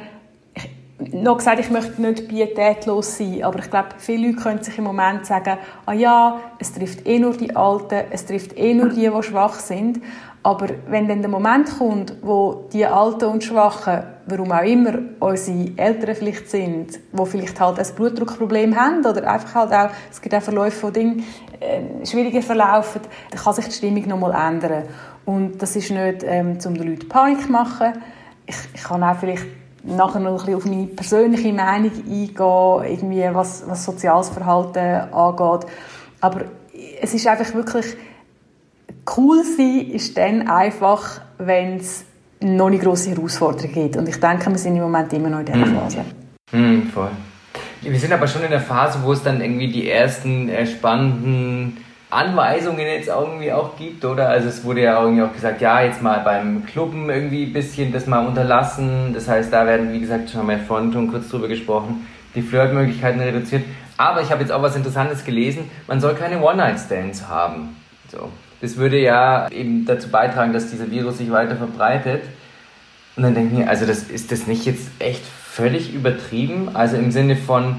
noch 1.12 1.38
gesagt, 1.38 1.60
ich 1.60 1.70
möchte 1.70 2.00
nicht 2.00 2.28
pietätlos 2.28 3.18
sein, 3.18 3.42
aber 3.42 3.58
ich 3.58 3.70
glaube, 3.70 3.88
viele 3.98 4.28
Leute 4.28 4.42
können 4.42 4.62
sich 4.62 4.76
im 4.78 4.84
Moment 4.84 5.26
sagen, 5.26 5.58
ah 5.86 5.92
ja, 5.92 6.40
es 6.58 6.72
trifft 6.72 7.06
eh 7.06 7.18
nur 7.18 7.32
die 7.32 7.54
Alten, 7.56 8.04
es 8.10 8.26
trifft 8.26 8.56
eh 8.58 8.74
nur 8.74 8.90
die, 8.90 9.08
die 9.08 9.22
schwach 9.22 9.58
sind. 9.58 10.00
Aber 10.42 10.68
wenn 10.88 11.06
dann 11.06 11.20
der 11.20 11.30
Moment 11.30 11.70
kommt, 11.78 12.14
wo 12.22 12.66
die 12.72 12.86
Alten 12.86 13.26
und 13.26 13.44
Schwachen, 13.44 14.04
warum 14.24 14.52
auch 14.52 14.62
immer 14.62 14.98
unsere 15.18 15.72
Eltern 15.76 16.14
vielleicht 16.14 16.48
sind, 16.48 16.98
wo 17.12 17.26
vielleicht 17.26 17.60
halt 17.60 17.78
ein 17.78 17.94
Blutdruckproblem 17.94 18.74
haben 18.74 19.04
oder 19.04 19.30
einfach 19.30 19.54
halt 19.54 19.72
auch, 19.72 19.94
es 20.10 20.20
gibt 20.22 20.34
auch 20.34 20.40
Verläufe 20.40 20.78
von 20.78 20.92
Dingen, 20.94 21.24
äh, 21.60 22.06
schwieriger 22.06 22.40
verlaufen, 22.40 23.02
dann 23.30 23.40
kann 23.40 23.52
sich 23.52 23.66
die 23.66 23.72
Stimmung 23.72 24.08
nochmal 24.08 24.52
ändern. 24.54 24.84
Und 25.26 25.60
das 25.60 25.76
ist 25.76 25.90
nicht, 25.90 26.22
ähm, 26.24 26.56
um 26.64 26.74
den 26.74 26.88
Leuten 26.88 27.08
Panik 27.08 27.42
zu 27.42 27.52
machen. 27.52 27.92
Ich, 28.46 28.56
ich 28.74 28.82
kann 28.82 29.02
auch 29.02 29.16
vielleicht 29.16 29.44
nachher 29.82 30.20
noch 30.20 30.32
ein 30.32 30.36
bisschen 30.36 30.54
auf 30.54 30.64
meine 30.64 30.86
persönliche 30.86 31.52
Meinung 31.52 31.92
eingehen, 31.92 32.34
irgendwie 32.36 33.34
was, 33.34 33.64
was 33.66 33.84
soziales 33.84 34.28
Verhalten 34.28 35.12
angeht. 35.12 35.70
Aber 36.20 36.42
es 37.00 37.14
ist 37.14 37.26
einfach 37.26 37.54
wirklich 37.54 37.96
cool 39.16 39.42
sein 39.44 39.90
ist 39.90 40.16
dann 40.16 40.48
einfach, 40.48 41.20
wenn 41.38 41.76
es 41.76 42.04
noch 42.40 42.70
nicht 42.70 42.82
grosse 42.82 43.10
Herausforderungen 43.10 43.72
gibt. 43.72 43.96
Und 43.96 44.08
ich 44.08 44.18
denke, 44.18 44.50
wir 44.50 44.58
sind 44.58 44.76
im 44.76 44.82
Moment 44.82 45.12
immer 45.12 45.28
noch 45.28 45.40
in 45.40 45.46
dieser 45.46 45.58
mhm. 45.58 45.76
Phase. 45.76 46.04
Mm, 46.52 46.82
voll. 46.88 47.10
Wir 47.82 47.98
sind 47.98 48.12
aber 48.12 48.26
schon 48.26 48.42
in 48.42 48.50
der 48.50 48.60
Phase, 48.60 48.98
wo 49.02 49.12
es 49.12 49.22
dann 49.22 49.40
irgendwie 49.40 49.70
die 49.70 49.90
ersten 49.90 50.48
äh, 50.48 50.66
spannenden 50.66 51.78
Anweisungen 52.10 52.80
jetzt 52.80 53.08
irgendwie 53.08 53.52
auch 53.52 53.76
gibt, 53.76 54.04
oder? 54.04 54.28
Also 54.28 54.48
es 54.48 54.64
wurde 54.64 54.82
ja 54.82 55.00
irgendwie 55.00 55.22
auch 55.22 55.32
gesagt, 55.32 55.60
ja, 55.60 55.82
jetzt 55.82 56.02
mal 56.02 56.20
beim 56.20 56.66
Clubben 56.66 57.08
irgendwie 57.08 57.44
ein 57.44 57.52
bisschen 57.52 57.92
das 57.92 58.06
mal 58.06 58.26
unterlassen. 58.26 59.12
Das 59.14 59.28
heißt, 59.28 59.52
da 59.52 59.66
werden, 59.66 59.92
wie 59.92 60.00
gesagt, 60.00 60.30
schon 60.30 60.48
wir 60.48 60.58
vorhin 60.58 60.92
schon 60.92 61.10
kurz 61.10 61.28
drüber 61.28 61.48
gesprochen, 61.48 62.06
die 62.34 62.42
Flirtmöglichkeiten 62.42 63.20
reduziert. 63.20 63.64
Aber 63.96 64.22
ich 64.22 64.30
habe 64.30 64.42
jetzt 64.42 64.50
auch 64.50 64.62
was 64.62 64.76
Interessantes 64.76 65.24
gelesen, 65.24 65.70
man 65.86 66.00
soll 66.00 66.14
keine 66.14 66.40
One-Night-Stands 66.42 67.28
haben. 67.28 67.76
So. 68.10 68.30
Das 68.60 68.76
würde 68.76 68.98
ja 68.98 69.48
eben 69.50 69.86
dazu 69.86 70.08
beitragen, 70.10 70.52
dass 70.52 70.70
dieser 70.70 70.90
Virus 70.90 71.18
sich 71.18 71.30
weiter 71.30 71.56
verbreitet. 71.56 72.22
Und 73.16 73.22
dann 73.22 73.34
denke 73.34 73.52
ich 73.52 73.58
mir, 73.60 73.68
also 73.68 73.86
das, 73.86 74.04
ist 74.04 74.32
das 74.32 74.46
nicht 74.46 74.66
jetzt 74.66 74.88
echt 74.98 75.22
völlig 75.24 75.94
übertrieben? 75.94 76.70
Also 76.74 76.96
im 76.96 77.10
Sinne 77.10 77.36
von, 77.36 77.76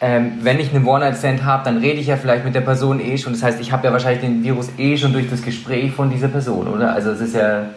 ähm, 0.00 0.38
wenn 0.42 0.60
ich 0.60 0.74
einen 0.74 0.86
One-Night-Stand 0.86 1.44
habe, 1.44 1.64
dann 1.64 1.78
rede 1.78 1.98
ich 1.98 2.06
ja 2.06 2.16
vielleicht 2.16 2.44
mit 2.44 2.54
der 2.54 2.60
Person 2.60 3.00
eh 3.00 3.18
schon. 3.18 3.32
Das 3.32 3.42
heißt, 3.42 3.60
ich 3.60 3.72
habe 3.72 3.86
ja 3.86 3.92
wahrscheinlich 3.92 4.20
den 4.20 4.44
Virus 4.44 4.70
eh 4.78 4.96
schon 4.96 5.12
durch 5.12 5.28
das 5.28 5.42
Gespräch 5.42 5.92
von 5.92 6.10
dieser 6.10 6.28
Person, 6.28 6.68
oder? 6.68 6.92
Also 6.92 7.10
es 7.10 7.20
ist 7.20 7.34
ja, 7.34 7.70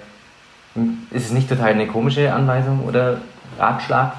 ist 1.10 1.26
es 1.26 1.32
nicht 1.32 1.50
total 1.50 1.72
eine 1.72 1.88
komische 1.88 2.32
Anweisung 2.32 2.84
oder 2.88 3.18
Ratschlag? 3.58 4.14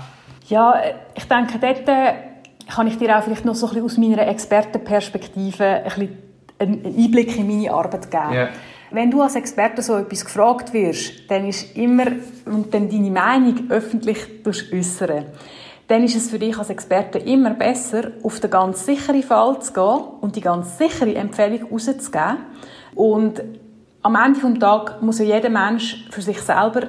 Ja, 0.48 0.74
ich 1.14 1.28
denke, 1.28 1.58
dort 1.60 1.88
äh, 1.88 2.14
kann 2.74 2.88
ich 2.88 2.98
dir 2.98 3.16
auch 3.16 3.22
vielleicht 3.22 3.44
noch 3.44 3.54
so 3.54 3.66
ein 3.68 3.74
bisschen 3.74 3.84
aus 3.84 3.98
meiner 3.98 4.26
Expertenperspektive 4.26 5.64
ein 5.64 5.84
bisschen 5.84 6.18
einen 6.58 6.84
Einblick 6.84 7.36
in 7.38 7.46
meine 7.46 7.72
Arbeit 7.72 8.10
geben. 8.10 8.32
Yeah. 8.32 8.48
Wenn 8.90 9.10
du 9.10 9.22
als 9.22 9.36
Experte 9.36 9.80
so 9.80 9.96
etwas 9.96 10.24
gefragt 10.24 10.72
wirst, 10.74 11.30
dann 11.30 11.46
ist 11.46 11.76
immer, 11.76 12.06
und 12.44 12.74
dann 12.74 12.90
deine 12.90 13.10
Meinung 13.10 13.70
öffentlich 13.70 14.18
äußern 14.44 15.24
dann 15.92 16.04
ist 16.04 16.16
es 16.16 16.30
für 16.30 16.38
dich 16.38 16.58
als 16.58 16.70
Experte 16.70 17.18
immer 17.18 17.50
besser, 17.50 18.12
auf 18.22 18.40
den 18.40 18.48
ganz 18.48 18.86
sicheren 18.86 19.22
Fall 19.22 19.60
zu 19.60 19.74
gehen 19.74 20.00
und 20.22 20.34
die 20.34 20.40
ganz 20.40 20.78
sichere 20.78 21.14
Empfehlung 21.14 21.70
rauszugeben. 21.70 22.38
Und 22.94 23.42
am 24.00 24.16
Ende 24.16 24.40
des 24.40 24.58
Tages 24.58 24.94
muss 25.02 25.18
ja 25.18 25.26
jeder 25.26 25.50
Mensch 25.50 26.06
für 26.10 26.22
sich 26.22 26.40
selber 26.40 26.84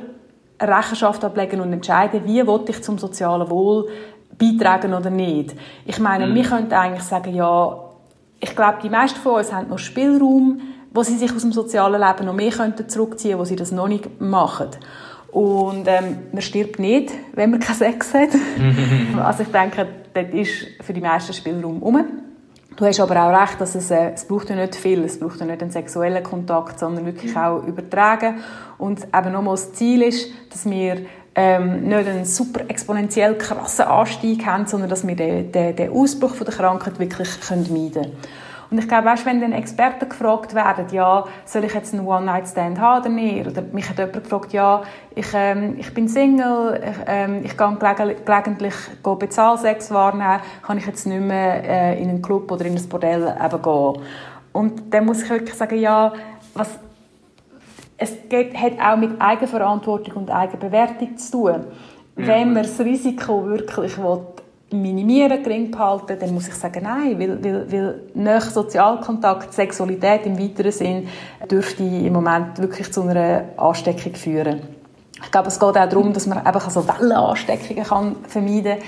eine 0.57 0.77
Rechenschaft 0.77 1.22
ablegen 1.25 1.60
und 1.60 1.74
entscheiden, 1.74 2.22
wie 2.24 2.48
will 2.48 2.62
ich 2.65 2.81
zum 2.81 2.98
sozialen 2.98 3.50
Wohl 3.50 3.89
beitragen 4.38 4.93
oder 4.93 5.10
nicht. 5.10 5.53
Ich 5.86 6.00
meine, 6.00 6.27
mhm. 6.27 6.36
wir 6.36 6.43
könnten 6.43 6.74
eigentlich 6.74 7.03
sagen, 7.03 7.36
ja, 7.36 7.77
ich 8.39 8.55
glaube, 8.55 8.77
die 8.83 8.89
meisten 8.89 9.19
von 9.19 9.33
uns 9.33 9.51
haben 9.51 9.67
noch 9.67 9.79
Spielraum, 9.79 10.62
wo 10.93 11.03
sie 11.03 11.17
sich 11.17 11.36
aus 11.36 11.41
dem 11.41 11.51
sozialen 11.51 12.00
Leben 12.00 12.25
noch 12.25 12.33
mehr 12.33 12.51
könnten 12.51 12.88
zurückziehen, 12.88 13.38
wo 13.38 13.43
sie 13.43 13.57
das 13.57 13.74
noch 13.74 13.89
nicht 13.89 14.22
machen. 14.22 14.69
Und 15.33 15.87
ähm, 15.87 16.17
man 16.31 16.41
stirbt 16.43 16.77
nicht, 16.77 17.11
wenn 17.33 17.49
man 17.49 17.59
keinen 17.59 17.75
Sex 17.75 18.13
hat. 18.13 18.29
also 19.23 19.43
ich 19.43 19.49
denke, 19.49 19.87
dort 20.13 20.31
ist 20.33 20.67
für 20.81 20.93
die 20.93 21.01
meisten 21.01 21.33
Spielraum 21.33 21.81
um. 21.81 22.05
Du 22.75 22.85
hast 22.85 22.99
aber 22.99 23.15
auch 23.23 23.41
recht, 23.41 23.59
dass 23.59 23.75
es, 23.75 23.89
äh, 23.89 24.11
es 24.13 24.25
braucht 24.25 24.49
ja 24.49 24.55
nicht 24.55 24.75
viel, 24.75 25.03
es 25.03 25.19
braucht 25.19 25.39
ja 25.39 25.45
nicht 25.45 25.61
einen 25.61 25.71
sexuellen 25.71 26.23
Kontakt, 26.23 26.79
sondern 26.79 27.05
wirklich 27.05 27.35
auch 27.35 27.63
übertragen. 27.63 28.43
Und 28.77 29.03
eben 29.05 29.31
nochmal 29.31 29.55
das 29.55 29.73
Ziel 29.73 30.03
ist, 30.03 30.29
dass 30.51 30.69
wir 30.69 30.97
ähm, 31.35 31.83
nicht 31.87 32.07
einen 32.07 32.25
super 32.25 32.61
exponentiell 32.67 33.35
krassen 33.35 33.85
Anstieg 33.85 34.45
haben, 34.45 34.67
sondern 34.67 34.89
dass 34.89 35.05
wir 35.05 35.15
den, 35.15 35.51
den, 35.51 35.75
den 35.75 35.91
Ausbruch 35.91 36.35
von 36.35 36.45
der 36.45 36.53
Krankheit 36.55 36.99
wirklich 36.99 37.41
können 37.41 37.67
meiden 37.71 37.93
können. 37.93 38.17
Und 38.74 38.80
ich 38.80 38.88
glaube, 38.88 39.06
weißt, 39.06 39.27
wenn 39.27 39.39
dann 39.39 39.51
Experten 39.51 40.10
gefragt 40.10 40.56
werden, 40.56 40.88
ja, 40.92 41.25
soll 41.46 41.63
ich 41.63 41.75
jetzt 41.75 41.94
einen 41.94 42.08
One-Night-Stand 42.08 42.80
haben 42.80 43.01
oder 43.01 43.10
nicht? 43.10 43.46
Oder 43.46 43.62
mich 43.62 43.88
hat 43.88 44.00
jemand 44.00 44.24
gefragt, 44.24 44.51
ja, 44.51 44.82
ich, 45.13 45.27
ähm, 45.36 45.75
ich 45.77 45.94
bin 45.94 46.08
Single, 46.08 46.82
ich, 46.84 46.98
ähm, 47.06 47.42
ich 47.46 47.56
gehe 47.56 48.15
gelegentlich 48.25 48.74
Bezahlsex 49.03 49.92
wahrnehmen, 49.92 50.39
kann 50.63 50.80
ich 50.80 50.88
jetzt 50.88 51.06
nicht 51.06 51.22
mehr 51.22 51.63
äh, 51.63 52.01
in 52.01 52.10
einen 52.10 52.22
Club 52.24 52.51
oder 52.51 52.65
in 52.65 52.75
ein 52.75 52.89
Bordell 52.89 53.38
eben 53.39 53.62
gehen. 53.62 54.03
Und 54.53 54.92
dann 54.92 55.06
muss 55.06 55.22
ich 55.22 55.30
wirklich 55.30 55.53
sagen, 55.53 55.77
ja, 55.77 56.12
was, 56.56 56.80
es 58.00 58.27
geht, 58.27 58.60
hat 58.60 58.80
auch 58.84 58.98
mit 58.98 59.22
Eigenverantwortung 59.22 60.15
und 60.15 60.32
Eigenbewertung 60.32 61.15
zu 61.15 61.32
tun. 61.32 61.63
Ja. 62.18 62.25
Wenn 62.25 62.53
man 62.53 62.63
das 62.63 62.80
Risiko 62.80 63.46
wirklich 63.46 64.00
will, 64.00 64.22
minimieren, 64.74 65.44
gering 65.44 65.72
behalten, 65.72 66.18
dann 66.20 66.34
muss 66.34 66.48
ich 66.48 66.56
sagen, 66.56 66.84
nein, 66.84 67.20
weil, 67.20 67.44
weil, 67.44 67.72
weil 67.72 68.01
nach 68.13 68.50
Sozialkontakt, 68.50 69.53
Sexualität 69.53 70.25
im 70.25 70.39
weiteren 70.39 70.72
Sinn 70.72 71.08
dürfte 71.50 71.84
im 71.84 72.13
Moment 72.13 72.60
wirklich 72.60 72.92
zu 72.92 73.03
einer 73.03 73.46
Ansteckung 73.58 74.15
führen. 74.15 74.62
Ich 75.24 75.32
glaube, 75.32 75.48
es 75.48 75.60
geht 75.60 75.70
auch 75.70 75.74
darum, 75.74 76.12
dass 76.12 76.27
man 76.27 76.46
eben 76.46 76.70
so 76.70 76.88
Wellenansteckungen 76.88 77.84
kann 77.84 78.15
vermeiden 78.27 78.80
kann. 78.80 78.88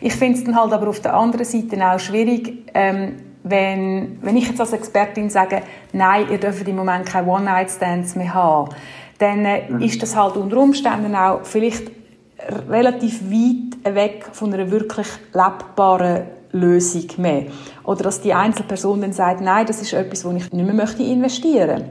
Ich 0.00 0.14
finde 0.14 0.38
es 0.38 0.44
dann 0.44 0.58
halt 0.58 0.72
aber 0.72 0.88
auf 0.88 1.00
der 1.00 1.14
anderen 1.14 1.44
Seite 1.44 1.76
auch 1.86 1.98
schwierig, 1.98 2.70
ähm, 2.74 3.16
wenn, 3.42 4.18
wenn 4.22 4.36
ich 4.36 4.48
jetzt 4.48 4.60
als 4.60 4.72
Expertin 4.72 5.28
sage, 5.28 5.62
nein, 5.92 6.26
ihr 6.30 6.38
dürft 6.38 6.66
im 6.66 6.76
Moment 6.76 7.06
keine 7.06 7.28
One-Night-Stands 7.28 8.16
mehr 8.16 8.32
haben, 8.32 8.70
dann 9.18 9.44
äh, 9.44 9.70
mhm. 9.70 9.80
ist 9.80 10.02
das 10.02 10.16
halt 10.16 10.36
unter 10.36 10.56
Umständen 10.56 11.14
auch 11.14 11.40
vielleicht 11.44 11.90
relativ 12.68 13.30
weit 13.30 13.73
weg 13.84 14.26
von 14.32 14.52
einer 14.52 14.70
wirklich 14.70 15.08
lebbaren 15.32 16.22
Lösung 16.52 17.06
mehr. 17.18 17.46
Oder 17.84 18.04
dass 18.04 18.20
die 18.20 18.32
Einzelperson 18.32 19.00
dann 19.00 19.12
sagt, 19.12 19.40
nein, 19.40 19.66
das 19.66 19.82
ist 19.82 19.92
etwas, 19.92 20.24
wo 20.24 20.30
ich 20.30 20.52
nicht 20.52 20.66
mehr 20.66 20.74
möchte 20.74 21.02
investieren 21.02 21.84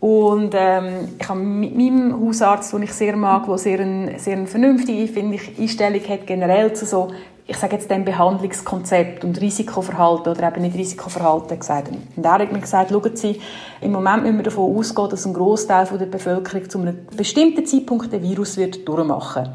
und 0.00 0.54
ähm, 0.56 1.08
ich 1.18 1.28
habe 1.28 1.40
mit 1.40 1.76
meinem 1.76 2.20
Hausarzt, 2.20 2.72
den 2.72 2.82
ich 2.82 2.92
sehr 2.92 3.16
mag, 3.16 3.46
der 3.46 3.58
sehr, 3.58 3.80
ein, 3.80 4.18
sehr 4.18 4.36
eine 4.36 4.46
vernünftige 4.46 5.08
finde 5.12 5.36
ich, 5.36 5.58
Einstellung 5.58 6.00
hat, 6.08 6.26
generell 6.26 6.72
zu 6.72 6.86
so, 6.86 7.08
ich 7.48 7.56
sage 7.56 7.76
jetzt 7.76 7.90
dem 7.90 8.04
Behandlungskonzept 8.04 9.24
und 9.24 9.40
Risikoverhalten 9.40 10.30
oder 10.30 10.48
eben 10.48 10.62
nicht 10.62 10.76
Risikoverhalten 10.76 11.58
gesagt. 11.58 11.88
Und 12.14 12.24
er 12.24 12.32
hat 12.32 12.52
mir 12.52 12.60
gesagt, 12.60 12.90
schauen 12.90 13.16
Sie, 13.16 13.40
im 13.80 13.90
Moment 13.90 14.22
müssen 14.22 14.36
wir 14.36 14.44
davon 14.44 14.76
ausgehen, 14.76 15.08
dass 15.08 15.26
ein 15.26 15.32
Großteil 15.32 15.86
der 15.98 16.06
Bevölkerung 16.06 16.70
zu 16.70 16.78
einem 16.78 16.98
bestimmten 17.16 17.66
Zeitpunkt 17.66 18.12
den 18.12 18.22
Virus 18.22 18.56
wird 18.56 18.86
durchmachen. 18.86 19.48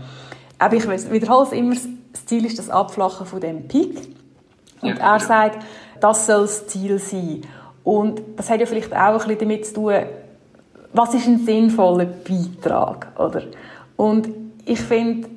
Aber 0.59 0.75
ich 0.75 0.87
wiederhole 1.11 1.47
es 1.47 1.51
immer, 1.51 1.75
das 2.11 2.25
Ziel 2.25 2.45
ist 2.45 2.59
das 2.59 2.69
Abflachen 2.69 3.25
von 3.25 3.39
dem 3.39 3.67
Peak. 3.67 3.97
Und 4.81 4.97
ja, 4.97 5.13
er 5.13 5.19
sagt, 5.19 5.65
das 5.99 6.25
soll 6.25 6.41
das 6.41 6.67
Ziel 6.67 6.99
sein. 6.99 7.41
Und 7.83 8.21
das 8.37 8.49
hat 8.49 8.59
ja 8.59 8.65
vielleicht 8.65 8.93
auch 8.93 8.97
ein 8.97 9.17
bisschen 9.17 9.39
damit 9.39 9.65
zu 9.65 9.73
tun, 9.73 9.93
was 10.93 11.13
ist 11.13 11.27
ein 11.27 11.45
sinnvoller 11.45 12.05
Beitrag, 12.05 13.07
oder? 13.19 13.43
Und 13.97 14.29
ich 14.65 14.79
finde, 14.79 15.27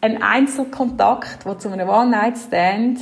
ein 0.00 0.22
Einzelkontakt, 0.22 1.44
der 1.44 1.58
zu 1.58 1.70
einem 1.70 1.88
One-Night-Stand 1.88 3.00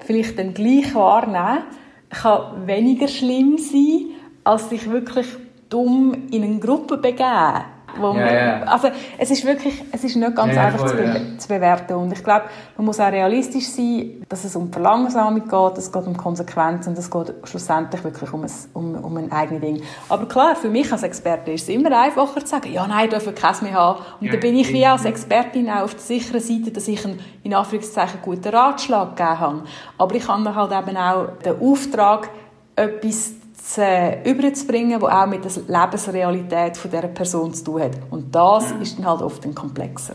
vielleicht 0.00 0.38
dann 0.38 0.54
gleich 0.54 0.94
wahrnehmen, 0.94 1.64
kann 2.10 2.66
weniger 2.66 3.08
schlimm 3.08 3.58
sein, 3.58 4.06
als 4.44 4.68
sich 4.68 4.90
wirklich 4.90 5.26
dumm 5.68 6.28
in 6.30 6.44
eine 6.44 6.58
Gruppe 6.58 6.96
begeben. 6.98 7.64
Wo 7.98 8.12
ja, 8.14 8.32
ja. 8.32 8.62
Also 8.64 8.88
es 9.18 9.30
ist 9.30 9.44
wirklich, 9.44 9.82
es 9.92 10.04
ist 10.04 10.16
nicht 10.16 10.36
ganz 10.36 10.54
ja, 10.54 10.66
einfach 10.66 10.80
voll, 10.80 10.90
zu, 10.90 10.96
be 10.96 11.36
zu, 11.38 11.48
bewerten 11.48 11.94
und 11.94 12.12
ich 12.12 12.22
glaube, 12.22 12.46
man 12.76 12.86
muss 12.86 13.00
auch 13.00 13.10
realistisch 13.10 13.68
sein, 13.68 14.24
dass 14.28 14.44
es 14.44 14.56
um 14.56 14.72
Verlangsamung 14.72 15.48
geht, 15.48 15.78
es 15.78 15.92
geht 15.92 16.06
um 16.06 16.16
Konsequenzen 16.16 16.90
und 16.90 16.98
es 16.98 17.10
geht 17.10 17.34
schlussendlich 17.44 18.02
wirklich 18.04 18.32
um 18.32 18.42
ein, 18.42 18.50
um, 18.72 18.94
um 18.96 19.16
ein 19.16 19.30
eigenes 19.32 19.60
Ding. 19.60 19.82
Aber 20.08 20.26
klar, 20.26 20.56
für 20.56 20.68
mich 20.68 20.90
als 20.92 21.02
Experte 21.02 21.52
ist 21.52 21.62
es 21.62 21.68
immer 21.68 21.96
einfacher 21.98 22.40
zu 22.40 22.46
sagen, 22.46 22.72
ja 22.72 22.86
nein, 22.86 23.10
dürfen 23.10 23.34
keins 23.34 23.62
mehr 23.62 23.74
haben 23.74 24.00
und 24.20 24.32
dann 24.32 24.40
bin 24.40 24.56
ich 24.56 24.72
wie 24.72 24.84
als 24.84 25.04
Expertin 25.04 25.68
auch 25.70 25.82
auf 25.82 25.94
der 25.94 26.02
sicheren 26.02 26.40
Seite, 26.40 26.70
dass 26.70 26.88
ich 26.88 27.04
einen, 27.04 27.20
in 27.42 27.54
Anführungszeichen, 27.54 28.20
guten 28.22 28.48
Ratschlag 28.48 29.16
gegeben 29.16 29.40
habe. 29.40 29.62
Aber 29.98 30.14
ich 30.14 30.26
habe 30.28 30.42
mir 30.42 30.54
halt 30.54 30.72
eben 30.72 30.96
auch 30.96 31.28
den 31.44 31.60
Auftrag, 31.60 32.28
etwas 32.76 33.34
zu, 33.64 34.18
überzubringen, 34.24 35.00
wo 35.00 35.06
auch 35.06 35.26
mit 35.26 35.44
der 35.44 35.52
Lebensrealität 35.66 36.76
von 36.76 36.90
dieser 36.90 37.08
Person 37.08 37.54
zu 37.54 37.64
tun 37.64 37.82
hat. 37.82 37.92
Und 38.10 38.34
das 38.34 38.72
ist 38.72 38.98
dann 38.98 39.06
halt 39.06 39.22
oft 39.22 39.44
ein 39.44 39.54
komplexer. 39.54 40.14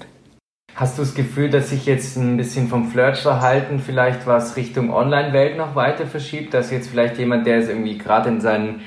Hast 0.75 0.97
du 0.97 1.01
das 1.01 1.15
Gefühl, 1.15 1.49
dass 1.49 1.71
sich 1.71 1.85
jetzt 1.85 2.15
ein 2.15 2.37
bisschen 2.37 2.67
vom 2.67 2.89
Flirtverhalten 2.89 3.79
vielleicht 3.79 4.27
was 4.27 4.55
Richtung 4.55 4.93
Online-Welt 4.93 5.57
noch 5.57 5.75
weiter 5.75 6.05
verschiebt? 6.05 6.53
Dass 6.53 6.71
jetzt 6.71 6.89
vielleicht 6.89 7.17
jemand, 7.17 7.47
der 7.47 7.57
es 7.57 7.69
irgendwie 7.69 7.97
gerade 7.97 8.29
in 8.29 8.39
seinen 8.39 8.81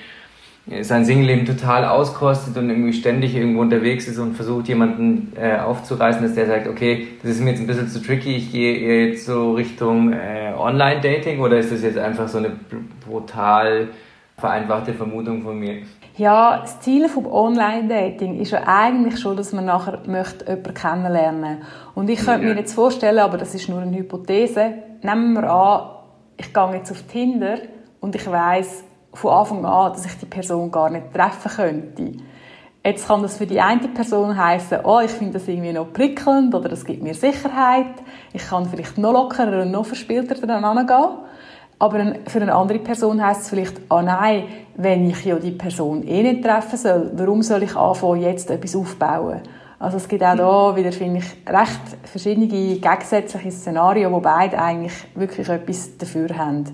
sein 0.83 1.05
Singleleben 1.05 1.45
total 1.45 1.85
auskostet 1.85 2.57
und 2.57 2.71
irgendwie 2.71 2.93
ständig 2.93 3.35
irgendwo 3.35 3.63
unterwegs 3.63 4.07
ist 4.07 4.19
und 4.19 4.35
versucht, 4.35 4.69
jemanden 4.69 5.33
äh, 5.37 5.59
aufzureißen, 5.59 6.23
dass 6.23 6.35
der 6.35 6.47
sagt, 6.47 6.69
okay, 6.69 7.09
das 7.21 7.33
ist 7.33 7.41
mir 7.41 7.51
jetzt 7.51 7.61
ein 7.61 7.67
bisschen 7.67 7.89
zu 7.89 8.01
tricky, 8.01 8.37
ich 8.37 8.53
gehe 8.53 9.09
jetzt 9.09 9.27
so 9.27 9.55
Richtung 9.55 10.13
äh, 10.13 10.53
Online-Dating 10.57 11.41
oder 11.41 11.59
ist 11.59 11.73
das 11.73 11.83
jetzt 11.83 11.99
einfach 11.99 12.29
so 12.29 12.39
eine 12.39 12.53
brutal 13.05 13.89
vereinfachte 14.37 14.95
Vermutung 14.95 15.43
von 15.43 15.59
mir. 15.59 15.83
Ja, 16.17 16.59
das 16.61 16.81
Ziel 16.81 17.09
vom 17.09 17.27
Online-Dating 17.27 18.39
ist 18.39 18.51
ja 18.51 18.63
eigentlich 18.67 19.19
schon, 19.19 19.37
dass 19.37 19.53
man 19.53 19.65
nachher 19.65 20.01
möchte 20.07 20.45
jemanden 20.47 20.75
kennenlernen 20.75 21.63
Und 21.95 22.11
ich 22.11 22.21
könnte 22.21 22.47
mir 22.47 22.57
jetzt 22.57 22.75
vorstellen, 22.75 23.21
aber 23.21 23.39
das 23.39 23.55
ist 23.55 23.69
nur 23.69 23.81
eine 23.81 23.97
Hypothese, 23.97 24.75
nehmen 25.03 25.33
wir 25.35 25.51
an, 25.51 25.91
ich 26.37 26.53
gehe 26.53 26.75
jetzt 26.75 26.91
auf 26.91 27.03
Tinder 27.05 27.59
und 28.01 28.15
ich 28.15 28.31
weiß 28.31 28.85
von 29.15 29.33
Anfang 29.33 29.65
an, 29.65 29.93
dass 29.93 30.05
ich 30.05 30.19
die 30.19 30.27
Person 30.27 30.71
gar 30.71 30.91
nicht 30.91 31.13
treffen 31.15 31.51
könnte. 31.51 32.13
Jetzt 32.85 33.07
kann 33.07 33.23
das 33.23 33.37
für 33.37 33.47
die 33.47 33.61
eine 33.61 33.87
Person 33.89 34.37
heißen, 34.37 34.81
oh, 34.83 34.99
ich 35.01 35.13
finde 35.13 35.35
das 35.35 35.47
irgendwie 35.47 35.73
noch 35.73 35.93
prickelnd 35.93 36.53
oder 36.53 36.69
das 36.69 36.85
gibt 36.85 37.03
mir 37.03 37.15
Sicherheit. 37.15 37.95
Ich 38.33 38.49
kann 38.49 38.67
vielleicht 38.67 38.99
noch 38.99 39.13
lockerer 39.13 39.63
und 39.63 39.71
noch 39.71 39.87
verspielter 39.87 40.35
daran 40.47 40.87
gehen. 40.87 41.09
Aber 41.83 42.15
für 42.29 42.41
eine 42.41 42.55
andere 42.55 42.79
Person 42.79 43.21
heißt 43.21 43.41
es 43.41 43.49
vielleicht, 43.49 43.81
ah 43.89 44.03
nein, 44.03 44.45
wenn 44.77 45.11
ich 45.11 45.25
ja 45.25 45.35
die 45.35 45.51
Person 45.51 46.07
eh 46.07 46.23
nicht 46.23 46.45
treffen 46.45 46.79
soll, 46.79 47.11
warum 47.15 47.43
soll 47.43 47.65
ich 47.65 47.75
anfangen, 47.75 48.23
jetzt 48.23 48.53
etwas 48.53 48.77
aufbauen? 48.77 49.41
Also 49.81 49.97
es 49.97 50.07
gibt 50.07 50.23
auch 50.23 50.37
da 50.37 50.77
wieder, 50.77 50.93
finde 50.93 51.19
ich, 51.19 51.53
recht 51.53 51.81
verschiedene 52.05 52.47
gegensätzliche 52.47 53.51
Szenarien, 53.51 54.13
wo 54.13 54.21
beide 54.21 54.61
eigentlich 54.61 54.93
wirklich 55.17 55.49
etwas 55.49 55.99
dafür 55.99 56.29
haben. 56.39 56.67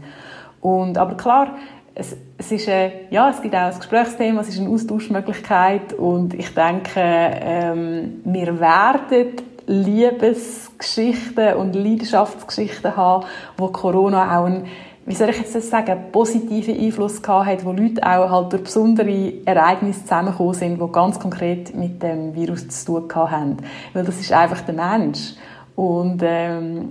Und, 0.60 0.98
aber 0.98 1.16
klar, 1.16 1.54
es, 1.94 2.14
es, 2.36 2.52
ist, 2.52 2.68
äh, 2.68 2.90
ja, 3.08 3.30
es 3.30 3.40
gibt 3.40 3.54
auch 3.54 3.60
ein 3.60 3.78
Gesprächsthema, 3.78 4.42
es 4.42 4.50
ist 4.50 4.60
eine 4.60 4.68
Austauschmöglichkeit 4.68 5.94
und 5.94 6.34
ich 6.34 6.52
denke, 6.52 7.00
ähm, 7.00 8.20
wir 8.24 8.60
werden 8.60 9.36
Liebesgeschichten 9.66 11.54
und 11.54 11.74
Leidenschaftsgeschichten 11.74 12.94
haben, 12.94 13.24
wo 13.56 13.68
Corona 13.68 14.38
auch 14.38 14.44
ein 14.44 14.66
wie 15.08 15.14
soll 15.14 15.30
ich 15.30 15.38
jetzt 15.38 15.54
das 15.54 15.70
sagen, 15.70 16.12
positiven 16.12 16.78
Einfluss 16.78 17.22
gehabt 17.22 17.46
hat, 17.46 17.64
wo 17.64 17.72
Leute 17.72 18.02
auch 18.02 18.30
halt 18.30 18.52
durch 18.52 18.64
besondere 18.64 19.32
Ereignisse 19.46 20.02
zusammengekommen 20.02 20.52
sind, 20.52 20.80
die 20.80 20.92
ganz 20.92 21.18
konkret 21.18 21.74
mit 21.74 22.02
dem 22.02 22.34
Virus 22.34 22.68
zu 22.68 23.00
tun 23.00 23.30
haben. 23.30 23.56
Weil 23.94 24.04
das 24.04 24.20
ist 24.20 24.30
einfach 24.32 24.60
der 24.60 24.74
Mensch. 24.74 25.32
Und 25.74 26.20
ähm, 26.22 26.90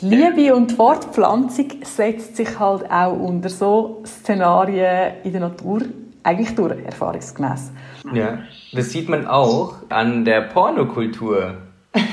die 0.00 0.08
Liebe 0.08 0.54
und 0.54 0.70
die 0.70 0.74
Fortpflanzung 0.76 1.66
setzt 1.82 2.36
sich 2.36 2.56
halt 2.60 2.88
auch 2.88 3.18
unter 3.18 3.48
so 3.48 4.02
Szenarien 4.06 5.14
in 5.24 5.32
der 5.32 5.40
Natur 5.40 5.80
eigentlich 6.22 6.54
durch, 6.54 6.84
erfahrungsgemäß. 6.84 7.72
Ja, 8.12 8.38
das 8.72 8.90
sieht 8.90 9.08
man 9.08 9.26
auch 9.26 9.74
an 9.88 10.24
der 10.24 10.42
Pornokultur. 10.42 11.54